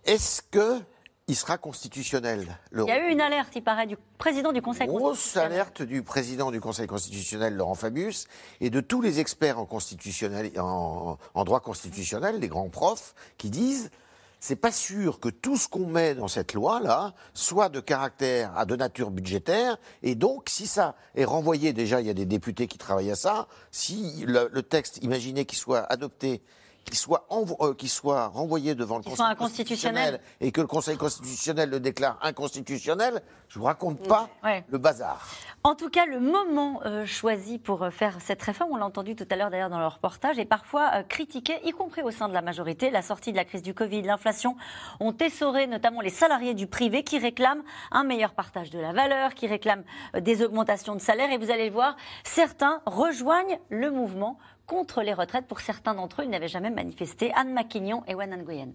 [0.07, 0.81] Est-ce que
[1.29, 4.89] il sera constitutionnel Il y a eu une alerte, il paraît, du président du Conseil
[4.89, 5.11] constitutionnel.
[5.13, 8.27] Grosse alerte du président du Conseil constitutionnel, Laurent Fabius,
[8.61, 13.51] et de tous les experts en, constitutionnel, en, en droit constitutionnel, les grands profs, qui
[13.51, 13.93] disent
[14.41, 18.65] c'est pas sûr que tout ce qu'on met dans cette loi-là soit de caractère à
[18.65, 19.77] de nature budgétaire.
[20.03, 23.17] Et donc, si ça est renvoyé, déjà, il y a des députés qui travaillent à
[23.17, 26.43] ça, si le, le texte, imaginez qu'il soit adopté
[26.85, 31.81] qu'il soit, euh, soit renvoyé devant le Conseil constitutionnel et que le Conseil constitutionnel le
[31.81, 34.29] déclare inconstitutionnel, je ne vous raconte pas
[34.69, 35.27] le bazar.
[35.63, 39.15] En tout cas, le moment euh, choisi pour euh, faire cette réforme, on l'a entendu
[39.15, 42.35] tout à l'heure d'ailleurs dans le reportage, est parfois critiqué, y compris au sein de
[42.35, 42.91] la majorité.
[42.91, 44.57] La sortie de la crise du Covid, l'inflation
[45.01, 49.35] ont essoré notamment les salariés du privé qui réclament un meilleur partage de la valeur,
[49.35, 49.85] qui réclament
[50.19, 51.31] des augmentations de salaire.
[51.31, 54.39] Et vous allez le voir, certains rejoignent le mouvement
[54.71, 55.47] contre les retraites.
[55.47, 57.33] Pour certains d'entre eux, ils n'avaient jamais manifesté.
[57.35, 58.73] Anne Maquignon et Wan Nguyen.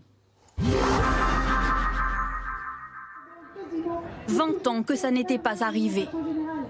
[4.28, 6.10] 20 ans que ça n'était pas arrivé.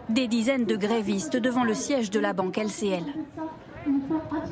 [0.10, 3.04] Des dizaines de grévistes devant le siège de la banque LCL.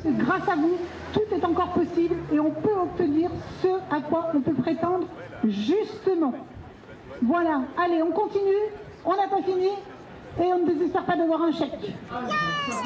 [0.06, 0.76] Grâce à vous,
[1.12, 3.30] tout est encore possible et on peut obtenir
[3.62, 5.06] ce à quoi on peut prétendre
[5.44, 6.34] justement.
[7.22, 8.64] Voilà, allez, on continue,
[9.04, 9.70] on n'a pas fini,
[10.40, 11.92] et on ne désespère pas d'avoir un chèque.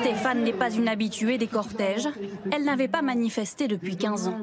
[0.01, 2.09] Stéphane n'est pas une habituée des cortèges.
[2.53, 4.39] Elle n'avait pas manifesté depuis 15 ans.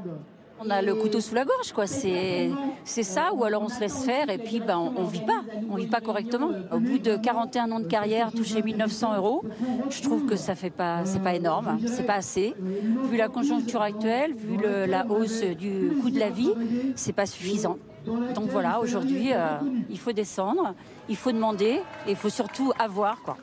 [0.58, 1.86] On a le couteau sous la gorge, quoi.
[1.86, 2.50] C'est,
[2.86, 5.44] c'est ça, ou alors on se laisse faire et puis ben, on, ne vit pas.
[5.70, 6.50] On vit pas correctement.
[6.72, 9.44] Au bout de 41 ans de carrière, toucher 1900 euros,
[9.90, 12.56] je trouve que ça fait pas, c'est pas énorme, c'est pas assez.
[13.10, 16.54] Vu la conjoncture actuelle, vu la hausse du coût de la vie,
[16.96, 17.78] c'est pas suffisant.
[18.06, 19.58] Donc voilà, aujourd'hui, euh,
[19.90, 20.74] il faut descendre,
[21.10, 23.38] il faut demander et il faut surtout avoir, quoi.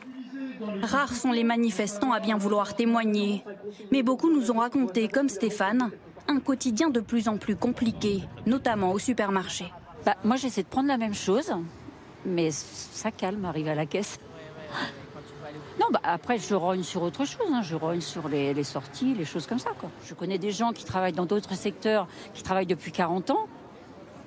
[0.81, 3.43] Rares sont les manifestants à bien vouloir témoigner,
[3.91, 5.91] mais beaucoup nous ont raconté, comme Stéphane,
[6.27, 9.65] un quotidien de plus en plus compliqué, notamment au supermarché.
[10.05, 11.51] Bah, moi, j'essaie de prendre la même chose,
[12.25, 14.19] mais ça calme, arrive à la caisse.
[15.79, 17.47] Non, bah après, je rogne sur autre chose.
[17.51, 17.61] Hein.
[17.63, 19.71] Je rogne sur les, les, sorties, les choses comme ça.
[19.79, 19.89] Quoi.
[20.05, 23.47] Je connais des gens qui travaillent dans d'autres secteurs, qui travaillent depuis 40 ans.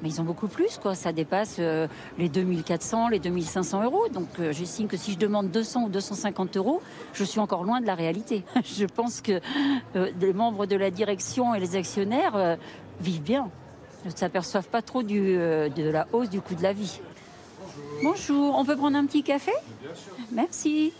[0.02, 0.94] Mais ils ont beaucoup plus, quoi.
[0.94, 1.88] Ça dépasse euh,
[2.18, 4.08] les 2400, les 2500 euros.
[4.08, 6.82] Donc, euh, j'estime que si je demande 200 ou 250 euros,
[7.14, 8.44] je suis encore loin de la réalité.
[8.64, 9.40] je pense que
[9.96, 12.58] euh, les membres de la direction et les actionnaires
[13.00, 13.50] vivent bien.
[14.04, 17.00] Ils ne s'aperçoivent pas trop de la hausse du coût de la vie.
[18.02, 19.52] Bonjour, on peut prendre un petit café?
[20.30, 20.92] Merci.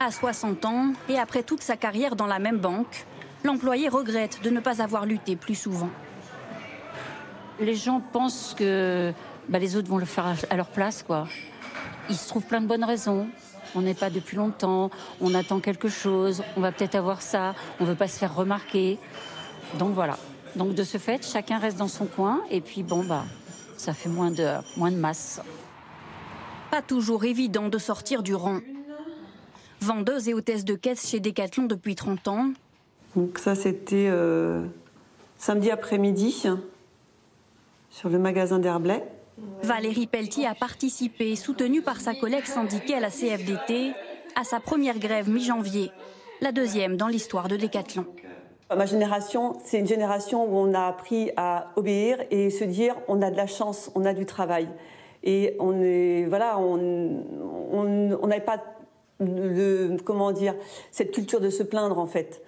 [0.00, 3.06] À 60 ans et après toute sa carrière dans la même banque,
[3.44, 5.90] l'employé regrette de ne pas avoir lutté plus souvent
[7.60, 9.12] les gens pensent que
[9.48, 11.26] bah, les autres vont le faire à leur place, quoi.
[12.08, 13.28] Ils se trouvent plein de bonnes raisons.
[13.74, 14.90] On n'est pas depuis longtemps,
[15.20, 18.34] on attend quelque chose, on va peut-être avoir ça, on ne veut pas se faire
[18.34, 18.98] remarquer.
[19.78, 20.18] Donc voilà.
[20.56, 23.24] Donc de ce fait, chacun reste dans son coin et puis bon bah
[23.76, 24.46] ça fait moins de
[24.78, 25.42] moins de masse.
[26.70, 28.60] Pas toujours évident de sortir du rang.
[29.82, 32.50] Vendeuse et hôtesse de caisse chez Decathlon depuis 30 ans.
[33.16, 34.64] Donc ça c'était euh,
[35.36, 36.46] samedi après-midi
[37.98, 39.02] sur le magasin d'Herblay.
[39.64, 43.92] Valérie Pelletier a participé, soutenue par sa collègue syndiquée à la CFDT,
[44.36, 45.90] à sa première grève mi-janvier,
[46.40, 48.06] la deuxième dans l'histoire de Décathlon.
[48.74, 53.20] Ma génération, c'est une génération où on a appris à obéir et se dire on
[53.20, 54.68] a de la chance, on a du travail.
[55.24, 56.76] Et on est, voilà, on
[58.28, 58.62] n'avait pas
[59.18, 60.54] le, comment dire,
[60.92, 62.42] cette culture de se plaindre en fait.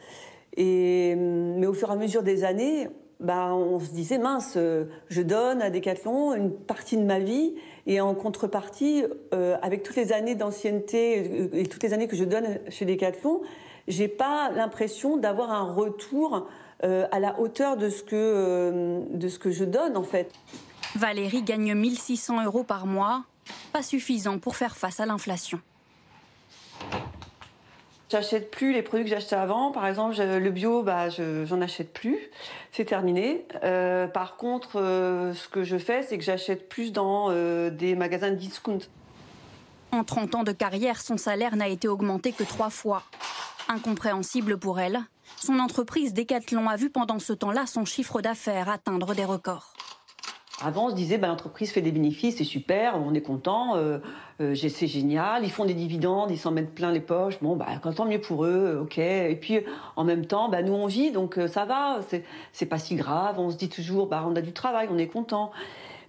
[0.56, 2.88] Et, mais au fur et à mesure des années,
[3.20, 7.54] bah, on se disait mince, euh, je donne à Decathlon une partie de ma vie
[7.86, 9.04] et en contrepartie,
[9.34, 13.42] euh, avec toutes les années d'ancienneté et toutes les années que je donne chez Decathlon,
[13.88, 16.48] j'ai pas l'impression d'avoir un retour
[16.82, 20.32] euh, à la hauteur de ce que de ce que je donne en fait.
[20.96, 23.24] Valérie gagne 1600 euros par mois,
[23.72, 25.60] pas suffisant pour faire face à l'inflation.
[28.10, 29.70] J'achète plus les produits que j'achetais avant.
[29.70, 32.18] Par exemple, le bio, bah, je j'en achète plus.
[32.72, 33.44] C'est terminé.
[33.62, 37.94] Euh, par contre, euh, ce que je fais, c'est que j'achète plus dans euh, des
[37.94, 38.80] magasins de discount.
[39.92, 43.04] En 30 ans de carrière, son salaire n'a été augmenté que trois fois.
[43.68, 45.00] Incompréhensible pour elle,
[45.38, 49.69] son entreprise Decathlon a vu pendant ce temps-là son chiffre d'affaires atteindre des records.
[50.62, 53.98] Avant, on se disait, bah, l'entreprise fait des bénéfices, c'est super, on est content, euh,
[54.40, 57.66] euh, c'est génial, ils font des dividendes, ils s'en mettent plein les poches, bon, bah,
[57.96, 58.98] tant mieux pour eux, ok.
[58.98, 59.60] Et puis,
[59.96, 62.00] en même temps, bah, nous, on vit, donc euh, ça va,
[62.52, 65.06] c'est pas si grave, on se dit toujours, bah, on a du travail, on est
[65.06, 65.50] content.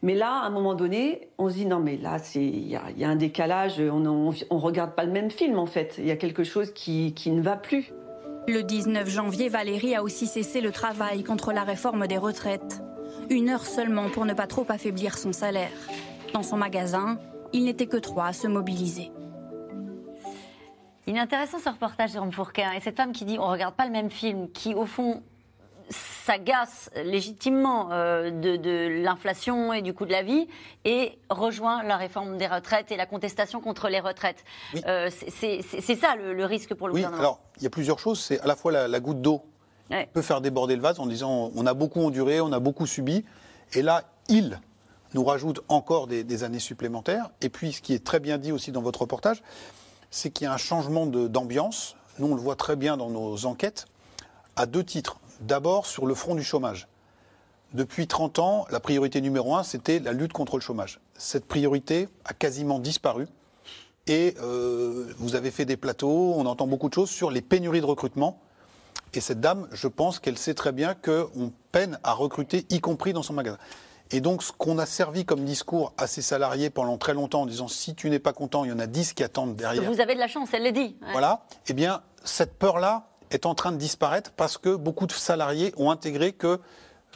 [0.04, 3.10] Mais là, à un moment donné, on se dit, non, mais là, il y a,
[3.10, 5.96] un décalage, on, on, regarde pas le même film, en fait.
[6.00, 7.94] Il y a quelque chose qui, qui ne va plus.
[8.48, 12.82] Le 19 janvier, Valérie a aussi cessé le travail contre la réforme des retraites.
[13.32, 15.72] Une heure seulement pour ne pas trop affaiblir son salaire.
[16.34, 17.18] Dans son magasin,
[17.54, 19.10] il n'était que trois à se mobiliser.
[21.08, 22.74] Il est intéressant ce reportage, Jérôme Fourquin.
[22.74, 25.24] Et cette femme qui dit on ne regarde pas le même film, qui au fond
[25.90, 30.50] s'agace légitimement euh, de, l'inflation et du coût de la vie
[30.84, 34.44] et rejoint la réforme des retraites et la contestation contre les retraites.
[34.88, 35.62] Euh, c'est
[35.96, 37.22] ça le, risque pour le oui, gouvernement.
[37.22, 38.20] Alors, il y a plusieurs choses.
[38.20, 39.51] C'est à la fois la goutte d'eau
[40.14, 43.24] peut faire déborder le vase en disant on a beaucoup enduré, on a beaucoup subi.
[43.74, 44.60] Et là, il
[45.14, 47.30] nous rajoute encore des, années supplémentaires.
[47.42, 49.42] Et puis, ce qui est très bien dit aussi dans votre reportage,
[50.10, 51.96] c'est qu'il y a un changement d'ambiance.
[52.20, 53.88] Nous, on le voit très bien dans nos enquêtes,
[54.56, 55.20] à deux titres.
[55.42, 56.88] D'abord, sur le front du chômage.
[57.74, 61.00] Depuis 30 ans, la priorité numéro un, c'était la lutte contre le chômage.
[61.18, 63.28] Cette priorité a quasiment disparu.
[64.08, 67.82] Et euh, vous avez fait des plateaux, on entend beaucoup de choses sur les pénuries
[67.82, 68.40] de recrutement
[69.14, 73.14] et cette dame, je pense qu'elle sait très bien qu'on peine à recruter, y compris
[73.14, 73.58] dans son magasin.
[74.14, 77.46] Et donc, ce qu'on a servi comme discours à ses salariés pendant très longtemps en
[77.46, 79.90] disant si tu n'es pas content, il y en a 10 qui attendent derrière.
[79.90, 80.98] Vous avez de la chance, elle l'a dit.
[81.12, 81.46] Voilà.
[81.68, 85.92] Eh bien, cette peur-là est en train de disparaître parce que beaucoup de salariés ont
[85.92, 86.60] intégré que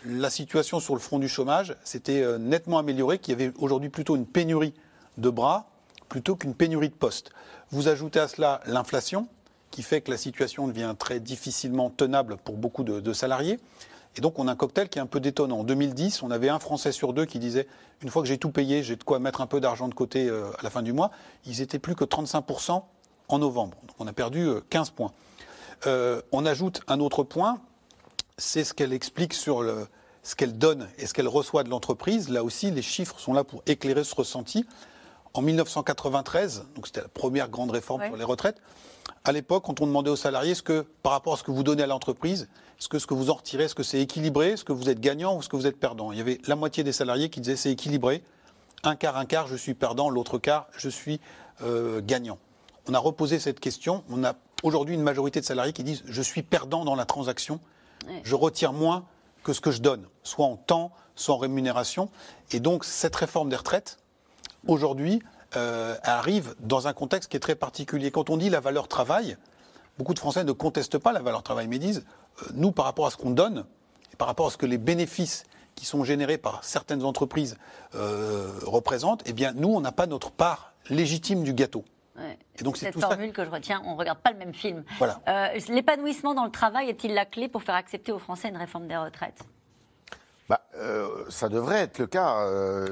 [0.06, 3.90] la situation sur le front du chômage s'était euh, nettement améliorée, qu'il y avait aujourd'hui
[3.90, 4.74] plutôt une pénurie
[5.18, 5.68] de bras
[6.08, 7.32] plutôt qu'une pénurie de postes.
[7.72, 9.28] Vous ajoutez à cela l'inflation,
[9.76, 13.60] qui fait que la situation devient très difficilement tenable pour beaucoup de, salariés.
[14.16, 15.60] Et donc on a un cocktail qui est un peu détonnant.
[15.60, 17.68] En 2010, on avait un Français sur deux qui disait
[18.02, 20.30] une fois que j'ai tout payé, j'ai de quoi mettre un peu d'argent de côté
[20.30, 21.12] euh, à la fin du mois.
[21.46, 22.84] Ils étaient plus que 35%
[23.28, 23.78] en novembre.
[23.86, 25.12] Donc on a perdu 15 euh, points.
[25.88, 27.60] Euh, on ajoute un autre point,
[28.38, 29.90] c'est ce qu'elle explique sur le,
[30.24, 32.30] ce qu'elle donne et ce qu'elle reçoit de l'entreprise.
[32.30, 34.66] Là aussi, les chiffres sont là pour éclairer ce ressenti.
[35.34, 38.62] En 1993, donc c'était la première grande réforme pour les retraites,
[39.24, 41.64] à l'époque, quand on demandait aux salariés, est-ce que par rapport à ce que vous
[41.64, 42.48] donnez à l'entreprise,
[42.80, 45.00] est-ce que ce que vous en retirez, est-ce que c'est équilibré, est-ce que vous êtes
[45.00, 46.12] gagnant ou est-ce que vous êtes perdant?
[46.12, 48.24] Il y avait la moitié des salariés qui disaient c'est équilibré,
[48.84, 51.20] un quart, un quart, je suis perdant, l'autre quart, je suis
[51.64, 52.38] euh, gagnant.
[52.88, 54.04] on a reposé cette question.
[54.10, 57.60] On a aujourd'hui une majorité de salariés qui disent je suis perdant dans la transaction,
[58.24, 59.06] je retire moins
[59.44, 62.10] que ce que je donne, soit en temps, soit en rémunération.
[62.52, 63.98] Et donc cette réforme des retraites,
[64.68, 65.22] aujourd'hui,
[65.56, 68.12] euh, arrive dans un contexte qui est très particulier.
[68.12, 69.38] Quand on dit la valeur travail,
[69.98, 72.06] beaucoup de Français ne contestent pas la valeur travail, mais disent,
[72.42, 73.66] euh, nous, par rapport à ce qu'on donne,
[74.14, 75.46] et par rapport à ce que les bénéfices
[75.76, 77.58] qui sont générés par certaines entreprises
[77.96, 81.84] euh, représentent, eh bien, nous, on n'a pas notre part légitime du gâteau.
[82.58, 84.86] Et donc c'est cette formule que je retiens, on ne regarde pas le même film.
[85.68, 88.96] L'épanouissement dans le travail est-il la clé pour faire accepter aux Français une réforme des
[88.96, 89.44] retraites?
[90.50, 90.62] Bah,
[91.30, 92.48] ça devrait être le cas,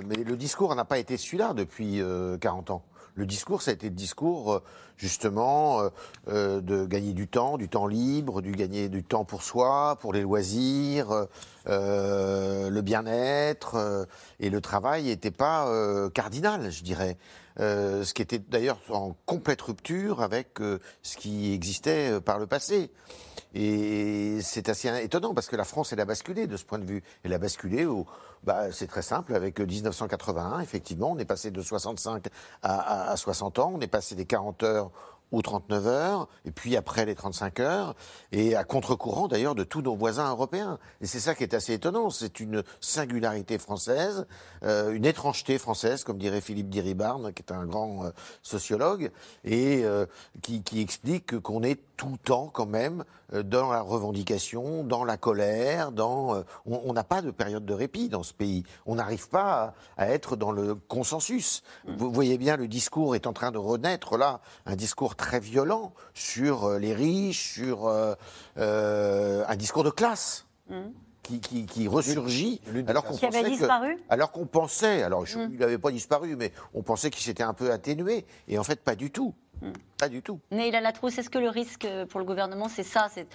[0.05, 2.01] mais le discours n'a pas été celui-là depuis
[2.39, 2.83] 40 ans.
[3.15, 4.63] Le discours, ça a été le discours, euh,
[4.97, 5.89] justement, euh,
[6.29, 10.13] euh, de gagner du temps, du temps libre, du gagner du temps pour soi, pour
[10.13, 11.27] les loisirs,
[11.67, 14.07] le bien-être.
[14.39, 15.69] et le travail n'était pas
[16.13, 17.17] cardinal, je dirais.
[17.57, 20.59] Ce qui était d'ailleurs en complète rupture avec
[21.01, 22.91] ce qui existait par le passé.
[23.55, 26.85] Et c'est assez étonnant parce que la France, elle a basculé de ce point de
[26.85, 27.03] vue.
[27.23, 28.07] Elle a basculé au,
[28.43, 29.35] bah, c'est très simple.
[29.35, 32.25] Avec 1981, effectivement, on est passé de 65
[32.63, 33.71] à, à 60 ans.
[33.75, 34.91] On est passé des 40 heures
[35.33, 37.95] ou 39 heures, et puis après les 35 heures,
[38.31, 40.79] et à contre-courant d'ailleurs de tous nos voisins européens.
[41.01, 44.25] Et c'est ça qui est assez étonnant, c'est une singularité française,
[44.63, 48.09] euh, une étrangeté française, comme dirait Philippe Diribarne, qui est un grand euh,
[48.43, 49.11] sociologue,
[49.43, 50.05] et euh,
[50.43, 53.03] qui, qui, explique qu'on est tout le temps quand même
[53.33, 58.23] dans la revendication, dans la colère, dans on n'a pas de période de répit dans
[58.23, 58.63] ce pays.
[58.85, 61.63] On n'arrive pas à, à, être dans le consensus.
[61.87, 65.93] Vous voyez bien, le discours est en train de renaître là, un discours très violent
[66.13, 68.15] sur euh, les riches, sur euh,
[68.57, 70.45] euh, un discours de classe.
[70.69, 70.89] Mmh.
[71.23, 73.97] Qui, qui, ressurgit alors qu'on pensait disparu.
[74.09, 75.51] alors qu'on pensait alors mmh.
[75.53, 78.81] il n'avait pas disparu mais on pensait qu'il s'était un peu atténué et en fait
[78.81, 79.33] pas du tout.
[79.61, 79.71] Mmh.
[79.97, 80.41] pas du tout.
[80.51, 83.25] Neila Latrousse est-ce que le risque pour le gouvernement c'est ça c'est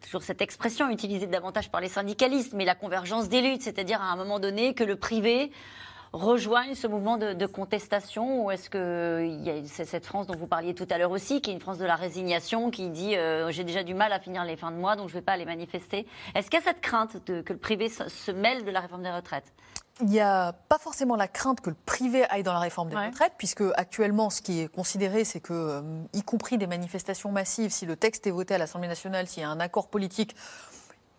[0.00, 4.12] toujours cette expression utilisée davantage par les syndicalistes mais la convergence des luttes c'est-à-dire à
[4.12, 5.50] un moment donné que le privé
[6.14, 10.74] rejoignent ce mouvement de, contestation Ou est-ce qu'il y a cette France dont vous parliez
[10.74, 13.64] tout à l'heure aussi, qui est une France de la résignation, qui dit euh, j'ai
[13.64, 15.44] déjà du mal à finir les fins de mois, donc je ne vais pas aller
[15.44, 16.06] manifester.
[16.34, 19.10] Est-ce qu'il y a cette crainte que le privé se, mêle de la réforme des
[19.10, 19.52] retraites?
[20.00, 22.96] Il n'y a pas forcément la crainte que le privé aille dans la réforme des
[22.96, 27.70] retraites, puisque actuellement, ce qui est considéré, c'est que, euh, y compris des manifestations massives,
[27.70, 30.34] si le texte est voté à l'Assemblée nationale, s'il y a un accord politique,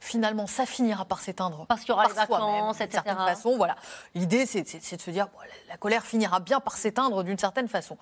[0.05, 1.65] finalement, ça finira par s'éteindre.
[1.67, 3.01] Parce qu'il y aura les vacances, etc.
[3.03, 3.75] D'une certaine façon, voilà.
[4.13, 5.27] L'idée, c'est de se dire,
[5.67, 7.97] la colère finira bien par s'éteindre d'une certaine façon.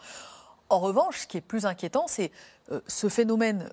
[0.69, 2.31] En revanche, ce qui est plus inquiétant, c'est
[2.71, 3.69] euh, ce phénomène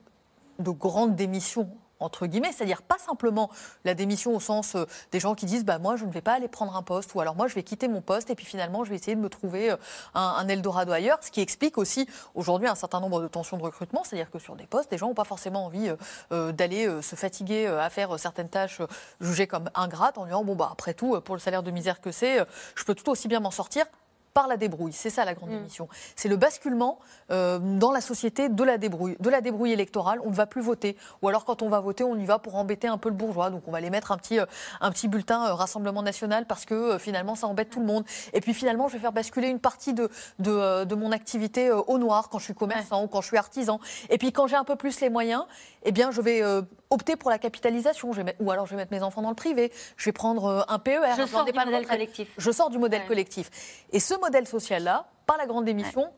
[0.59, 1.70] de grande démission
[2.01, 3.51] entre guillemets, c'est-à-dire pas simplement
[3.84, 6.32] la démission au sens euh, des gens qui disent bah moi je ne vais pas
[6.32, 8.84] aller prendre un poste ou alors moi je vais quitter mon poste et puis finalement
[8.84, 9.76] je vais essayer de me trouver euh,
[10.14, 14.03] un, Eldorado ailleurs, ce qui explique aussi aujourd'hui un certain nombre de tensions de recrutement,
[14.03, 15.92] c'est-à-dire que sur des postes, les gens n'ont pas forcément envie
[16.32, 18.80] euh, d'aller se fatiguer à faire certaines tâches
[19.20, 22.11] jugées comme ingrates en disant bon bah après tout pour le salaire de misère que
[22.11, 22.38] c'est,
[22.74, 23.86] je peux tout aussi bien m'en sortir
[24.35, 24.93] par la débrouille.
[24.93, 25.55] C'est ça la grande mm.
[25.55, 25.89] émission.
[26.16, 26.99] C'est le basculement
[27.31, 30.20] euh, dans la société de la débrouille, de la débrouille électorale.
[30.24, 30.97] On ne va plus voter.
[31.22, 33.51] Ou alors quand on va voter, on y va pour embêter un peu le bourgeois.
[33.51, 34.47] Donc on va les mettre un petit, euh,
[34.81, 38.05] un petit bulletin euh, Rassemblement national parce que finalement ça embête tout le monde.
[38.33, 40.09] Et puis finalement, je vais faire basculer une partie de,
[40.39, 43.81] de, de mon activité au noir quand je suis commerçant ou quand je suis artisan.
[44.09, 45.45] Et puis quand j'ai un peu plus les moyens,
[45.83, 46.43] eh bien je vais
[46.91, 48.12] opter pour la capitalisation.
[48.12, 49.72] Je vais ou alors je vais mettre mes enfants dans le privé.
[49.97, 51.01] Je vais prendre un PER.
[51.16, 52.28] Je sors du modèle collectif.
[52.36, 53.51] Je sors du modèle collectif.
[53.93, 56.11] Et ce modèle social-là, par la grande démission,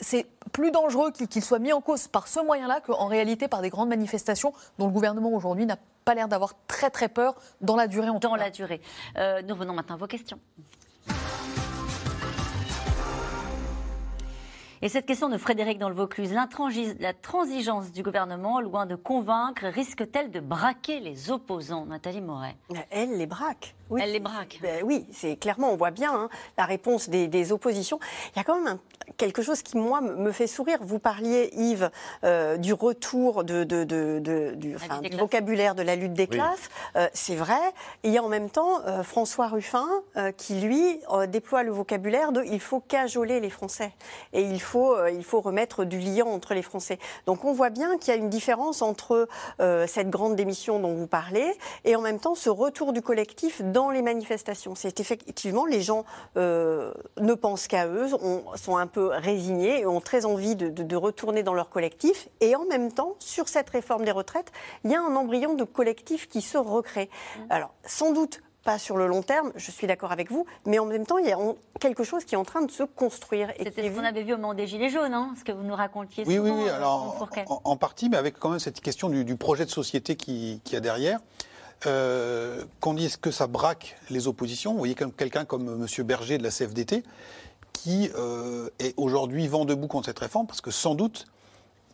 [0.00, 3.70] c'est plus dangereux qu'il soit mis en cause par ce moyen-là qu'en réalité par des
[3.70, 7.86] grandes manifestations dont le gouvernement aujourd'hui n'a pas l'air d'avoir très très peur dans la
[7.86, 8.08] durée.
[8.08, 8.80] En dans la durée.
[9.16, 10.40] Euh, nous venons maintenant à vos questions.
[14.84, 19.66] Et cette question de Frédéric dans le Vaucluse, la transigence du gouvernement, loin de convaincre,
[19.66, 21.86] risque-t-elle de braquer les opposants?
[21.86, 22.56] Nathalie Moret
[22.90, 23.76] Elle les braque.
[23.92, 24.00] Oui.
[24.02, 24.58] Elle les braque.
[24.62, 26.28] Ben oui, c'est clairement, on voit bien hein,
[26.58, 27.98] la réponse des, oppositions.
[28.34, 28.78] Il y a quand même
[29.16, 30.78] quelque chose qui, moi, me fait sourire.
[30.80, 31.90] Vous parliez, Yves,
[32.24, 34.76] euh, du retour de, du,
[35.18, 36.70] vocabulaire de la lutte des classes.
[36.96, 37.58] Euh, c'est vrai.
[38.04, 39.88] Et il y a en même temps euh, François Ruffin
[40.36, 43.92] qui, lui, déploie le vocabulaire de il faut cajoler les Français.
[44.32, 46.98] Et il faut euh, il faut remettre du lien entre les Français.
[47.26, 49.28] Donc on voit bien qu'il y a une différence entre
[49.60, 51.52] euh, cette grande démission dont vous parlez
[51.84, 54.74] et en même temps ce retour du collectif dans les manifestations.
[54.74, 56.04] C'est effectivement les gens
[56.36, 58.08] euh, ne pensent qu'à eux,
[58.56, 62.28] sont un peu résignés et ont très envie de, retourner dans leur collectif.
[62.40, 64.52] Et en même temps, sur cette réforme des retraites,
[64.84, 67.08] il y a un embryon de collectif qui se recrée.
[67.36, 67.40] Mmh.
[67.50, 70.86] Alors sans doute pas sur le long terme, je suis d'accord avec vous, mais en
[70.86, 71.38] même temps, il y a
[71.80, 73.50] quelque chose qui est en train de se construire.
[73.58, 75.74] C'était ce qu'on avait vu au moment des Gilets jaunes, hein, ce que vous nous
[75.74, 76.68] racontiez Oui, souvent, oui, oui.
[76.68, 79.70] euh, Alors, en, en partie, mais avec quand même cette question du, du projet de
[79.70, 81.18] société qui, qui y a derrière.
[81.86, 84.72] Euh, qu'on dise que ça braque les oppositions.
[84.72, 86.04] Vous voyez comme quelqu'un comme M.
[86.06, 87.02] Berger de la CFDT,
[87.72, 91.26] qui euh, est aujourd'hui vent debout contre cette réforme, parce que sans doute,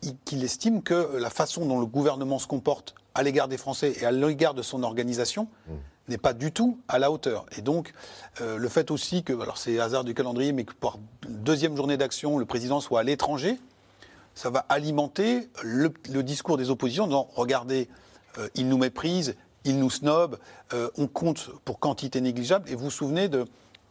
[0.02, 3.94] il- qu'il estime que la façon dont le gouvernement se comporte à l'égard des Français
[4.00, 5.48] et à l'égard de son organisation
[6.08, 7.46] n'est pas du tout à la hauteur.
[7.56, 7.94] Et donc,
[8.42, 11.96] euh, le fait aussi que, alors c'est hasard du calendrier, mais que pour deuxième journée
[11.96, 13.58] d'action, le président soit à l'étranger,
[14.34, 17.88] ça va alimenter le, le discours des oppositions en disant regardez,
[18.36, 19.34] euh, ils nous méprisent,
[19.64, 20.38] ils nous snobent,
[20.72, 22.68] euh, on compte pour quantité négligeable.
[22.70, 23.44] Et vous vous souvenez de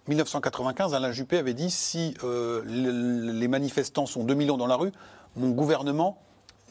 [0.07, 4.75] 1995, Alain Juppé avait dit si euh, le- les manifestants sont 2 millions dans la
[4.75, 4.91] rue,
[5.35, 6.17] mon gouvernement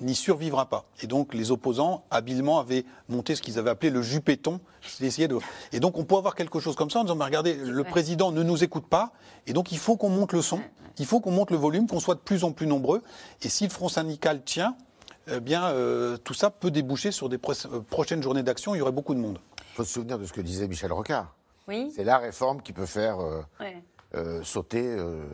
[0.00, 0.84] n'y survivra pas.
[1.02, 4.02] Et donc les opposants habilement avaient monté ce qu'ils avaient appelé le
[5.28, 5.38] de...
[5.72, 8.30] Et donc on peut avoir quelque chose comme ça en disant mais regardez, le président
[8.32, 9.12] ne nous écoute pas,
[9.46, 10.60] et donc il faut qu'on monte le son,
[10.98, 13.02] il faut qu'on monte le volume, qu'on soit de plus en plus nombreux.
[13.42, 14.76] Et si le front syndical tient,
[15.30, 18.74] eh bien euh, tout ça peut déboucher sur des pro- euh, prochaines journées d'action.
[18.74, 19.38] Il y aurait beaucoup de monde.
[19.58, 21.34] Il faut se souvenir de ce que disait Michel Rocard.
[21.68, 21.90] Oui.
[21.94, 23.82] C'est la réforme qui peut faire euh, Ouais.
[24.14, 24.84] euh, sauter.
[24.86, 25.24] euh,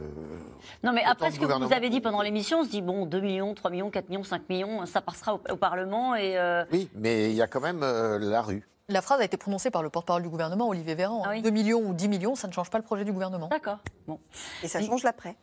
[0.82, 3.20] Non, mais après ce que vous avez dit pendant l'émission, on se dit bon, 2
[3.20, 6.38] millions, 3 millions, 4 millions, 5 millions, ça passera au, au Parlement et.
[6.38, 8.66] euh, Oui, mais il y a quand même euh, la rue.
[8.88, 11.22] La phrase a été prononcée par le porte-parole du gouvernement, Olivier Véran.
[11.42, 13.48] 2 millions ou 10 millions, ça ne change pas le projet du gouvernement.
[13.48, 13.78] D'accord.
[14.08, 14.18] Bon.
[14.62, 15.36] Et ça change l'après.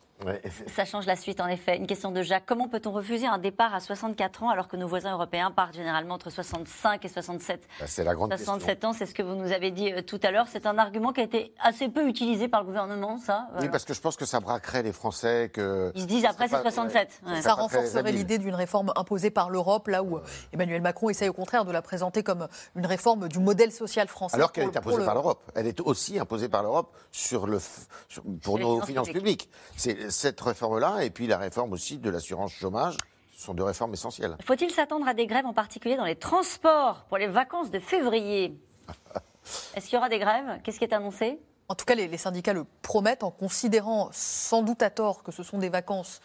[0.66, 1.76] Ça change la suite, en effet.
[1.76, 2.44] Une question de Jacques.
[2.46, 6.14] Comment peut-on refuser un départ à 64 ans alors que nos voisins européens partent généralement
[6.14, 9.52] entre 65 et 67 Bah, c'est la grande 67 ans, c'est ce que vous nous
[9.52, 10.46] avez dit euh, tout à l'heure.
[10.50, 13.44] C'est un argument qui a été assez peu utilisé par le gouvernement, ça.
[13.48, 13.70] Oui, Voilà.
[13.70, 15.50] parce que je pense que ça braquerait les Français.
[15.52, 17.20] Que Ils se disent après, c'est pas- 67.
[17.24, 17.36] ouais, Ouais.
[17.36, 21.28] c'est Ça renforcerait l'idée d'une réforme imposée par l'Europe, là où euh, Emmanuel Macron essaye
[21.28, 22.46] au contraire de la présenter comme
[22.76, 24.36] une réforme du modèle social français.
[24.36, 25.50] Alors qu'elle est imposée le- par l'Europe.
[25.54, 29.48] Elle est aussi imposée par l'Europe sur le, f- sur- pour nos finances publiques.
[29.76, 32.96] C'est cette réforme-là et puis la réforme aussi de l'assurance chômage
[33.36, 34.36] sont deux réformes essentielles.
[34.44, 38.60] Faut-il s'attendre à des grèves, en particulier dans les transports, pour les vacances de février
[39.74, 40.60] Est-ce qu'il y aura des grèves?
[40.62, 41.40] Qu'est-ce qui est annoncé?
[41.68, 45.32] En tout cas, les, les syndicats le promettent en considérant sans doute à tort que
[45.32, 46.20] ce sont des vacances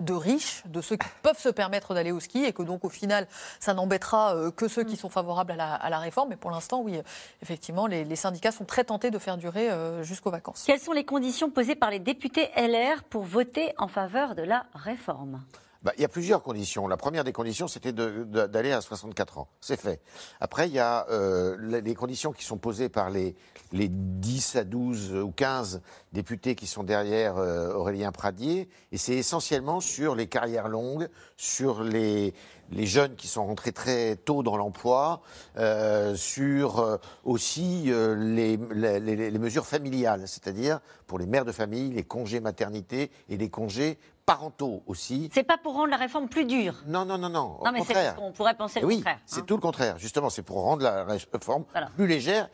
[0.00, 2.88] de riches, de ceux qui peuvent se permettre d'aller au ski et que donc au
[2.88, 3.26] final,
[3.60, 6.30] ça n'embêtera euh, que ceux qui sont favorables à la, à la réforme.
[6.30, 7.02] Mais pour l'instant, oui, euh,
[7.42, 10.64] effectivement, les, les syndicats sont très tentés de faire durer euh, jusqu'aux vacances.
[10.66, 14.66] Quelles sont les conditions posées par les députés LR pour voter en faveur de la
[14.74, 15.40] réforme?
[15.82, 16.86] Bah, il y a plusieurs conditions.
[16.88, 19.48] La première des conditions, c'était d'aller à 64 ans.
[19.62, 20.02] C'est fait.
[20.38, 23.34] Après, il y a euh, les conditions qui sont posées par les,
[23.72, 25.80] les 10 à 12 ou 15
[26.12, 28.68] députés qui sont derrière euh, Aurélien Pradier.
[28.92, 31.08] Et c'est essentiellement sur les carrières longues,
[31.38, 32.34] sur les,
[32.70, 35.22] les jeunes qui sont rentrés très tôt dans l'emploi,
[35.56, 41.52] euh, sur euh, aussi euh, les- les- les mesures familiales, c'est-à-dire pour les mères de
[41.52, 43.98] famille, les congés maternité et les congés
[44.34, 45.28] parentaux aussi.
[45.32, 47.58] C'est pas pour rendre la réforme plus dure Non, non, non, non.
[47.64, 49.16] Non, mais c'est qu'on pourrait penser le oui, contraire.
[49.18, 49.22] hein.
[49.26, 49.98] c'est tout le contraire.
[49.98, 51.64] Justement, c'est pour rendre la réforme
[51.96, 52.48] plus légère.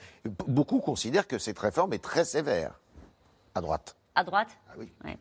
[0.47, 2.73] Beaucoup considèrent que cette réforme est très sévère
[3.55, 3.97] à droite.
[4.15, 4.49] À droite?
[4.79, 4.93] Oui.
[5.05, 5.17] Ouais.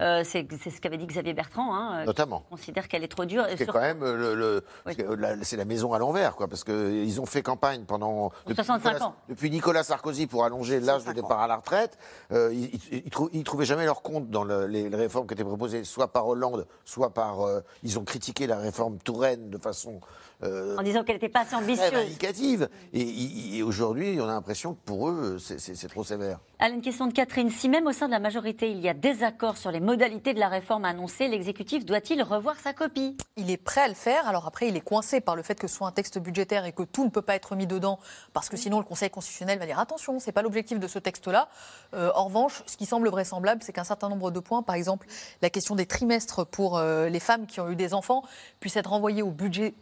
[0.00, 1.74] Euh, c'est ce qu'avait dit Xavier Bertrand.
[1.74, 2.40] Hein, euh, Notamment.
[2.40, 3.44] qui considère qu'elle est trop dure.
[3.56, 7.20] C'est sur- quand même euh, le, c'est la maison à l'envers, quoi, parce que ils
[7.20, 9.14] ont fait campagne pendant depuis 65 Nicolas, ans.
[9.28, 11.98] depuis Nicolas Sarkozy pour allonger l'âge de départ à la retraite.
[12.32, 15.34] Euh, ils, ils- trou- ils trouvaient jamais leur compte dans le- les, les réformes qui
[15.34, 17.42] étaient proposées, soit par Hollande, soit par.
[17.42, 20.00] euh, ils ont critiqué la réforme Touraine de façon
[20.42, 21.90] En disant qu'elle n'était pas assez ambitieuse.
[21.90, 22.68] vindicative.
[22.92, 26.38] Et, et- aujourd'hui, on a l'impression que pour eux, c'est- trop sévère.
[26.60, 27.50] Alain, une question de Catherine.
[27.50, 30.40] Si même au sein de la majorité, il y a désaccord sur les modalités de
[30.40, 33.16] la réforme annoncée, l'exécutif doit-il revoir sa copie?
[33.36, 34.26] Il est prêt à le faire.
[34.28, 36.72] Alors après, il est coincé par le fait que ce soit un texte budgétaire et
[36.72, 37.98] que tout ne peut pas être mis dedans,
[38.32, 41.48] parce que sinon le Conseil constitutionnel va dire attention, c'est pas l'objectif de ce texte-là.
[41.94, 45.06] Euh, en revanche, ce qui semble vraisemblable, c'est qu'un certain nombre de points, par exemple
[45.42, 48.22] la question des trimestres pour euh, les femmes qui ont eu des enfants,
[48.60, 49.74] puisse être renvoyée au budget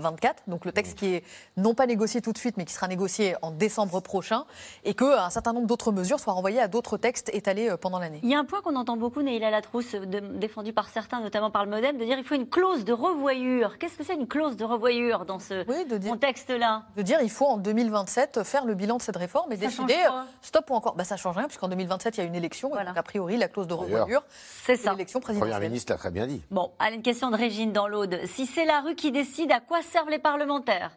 [0.00, 0.42] 2024.
[0.48, 1.24] Donc le texte qui est
[1.56, 4.44] non pas négocié tout de suite, mais qui sera négocié en décembre prochain,
[4.84, 8.20] et qu'un certain nombre d'autres mesures soient renvoyées à d'autres textes étalés euh, pendant l'année.
[8.22, 11.50] Il y a un point qu'on entend beaucoup, Neila Latrousse, de- défendu par certains, notamment
[11.50, 13.78] par le Modem, de dire qu'il faut une clause de revoyure.
[13.78, 15.64] Qu'est-ce que c'est une clause de revoyure dans ce
[16.08, 16.82] contexte-là?
[16.96, 19.94] de dire il faut en 2027 faire le bilan de cette réforme et Ça décider
[20.06, 20.24] quoi?
[20.42, 20.94] stop ou encore.
[20.96, 23.36] Bah, ça change rien puisqu'en 2027 il y a une élection et donc, a priori
[23.36, 24.22] la clause de revoyure
[24.64, 24.92] c'est ça.
[24.92, 25.54] L'élection Le présidentielle.
[25.54, 26.42] Premier ministre l'a très bien dit.
[26.50, 28.18] Bon, allez, une question de Régine dans l'Aude.
[28.26, 30.92] Si c'est la rue qui décide, à quoi servent les parlementaires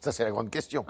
[0.00, 0.84] Ça, c'est la grande question.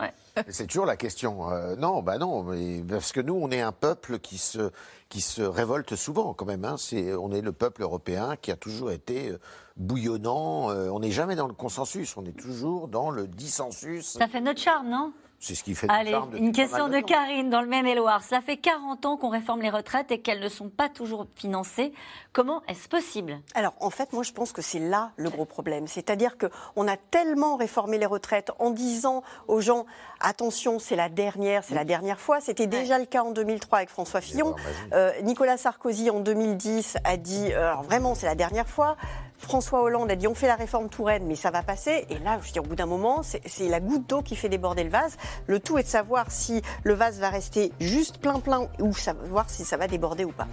[0.48, 1.50] C'est toujours la question.
[1.50, 4.70] Euh, non, bah non, mais parce que nous, on est un peuple qui se,
[5.08, 6.64] qui se révolte souvent, quand même.
[6.64, 6.76] hein.
[7.20, 9.38] On est le peuple européen qui a toujours été euh,
[9.76, 10.70] bouillonnant.
[10.70, 14.16] Euh, on n'est jamais dans le consensus, on est toujours dans le dissensus.
[14.18, 15.12] Ça fait notre charme, non?
[15.44, 18.22] C'est ce qui fait Allez, une question de Karine dans le Maine-et-Loire.
[18.22, 21.92] Cela fait 40 ans qu'on réforme les retraites et qu'elles ne sont pas toujours financées.
[22.32, 23.38] Comment est-ce possible?
[23.54, 25.86] Alors, en fait, moi, je pense que c'est là le gros problème.
[25.86, 29.84] C'est-à-dire qu'on a tellement réformé les retraites en disant aux gens
[30.24, 32.40] attention, c'est la dernière, c'est la dernière fois.
[32.40, 34.54] C'était déjà le cas en 2003 avec François Fillon.
[34.92, 38.96] Euh, Nicolas Sarkozy, en 2010, a dit euh, alors vraiment, c'est la dernière fois.
[39.36, 42.06] François Hollande a dit on fait la réforme Touraine, mais ça va passer.
[42.08, 44.84] Et là, je dis, au bout d'un moment, c'est la goutte d'eau qui fait déborder
[44.84, 45.16] le vase.
[45.46, 48.90] Le tout est de savoir si le vase va rester juste plein plein ou
[49.26, 50.46] voir si ça va déborder ou pas.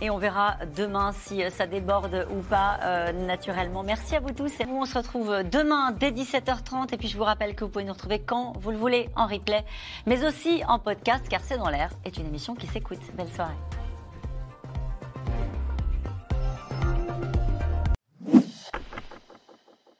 [0.00, 3.82] Et on verra demain si euh, ça déborde ou pas euh, naturellement.
[3.82, 4.52] Merci à vous tous.
[4.68, 6.94] On se retrouve demain dès 17h30.
[6.94, 9.26] Et puis, je vous rappelle que vous pouvez nous retrouver quand vous le voulez en
[9.26, 9.64] replay,
[10.06, 13.00] mais aussi en podcast, car C'est dans l'air est une émission qui s'écoute.
[13.16, 13.77] Belle soirée.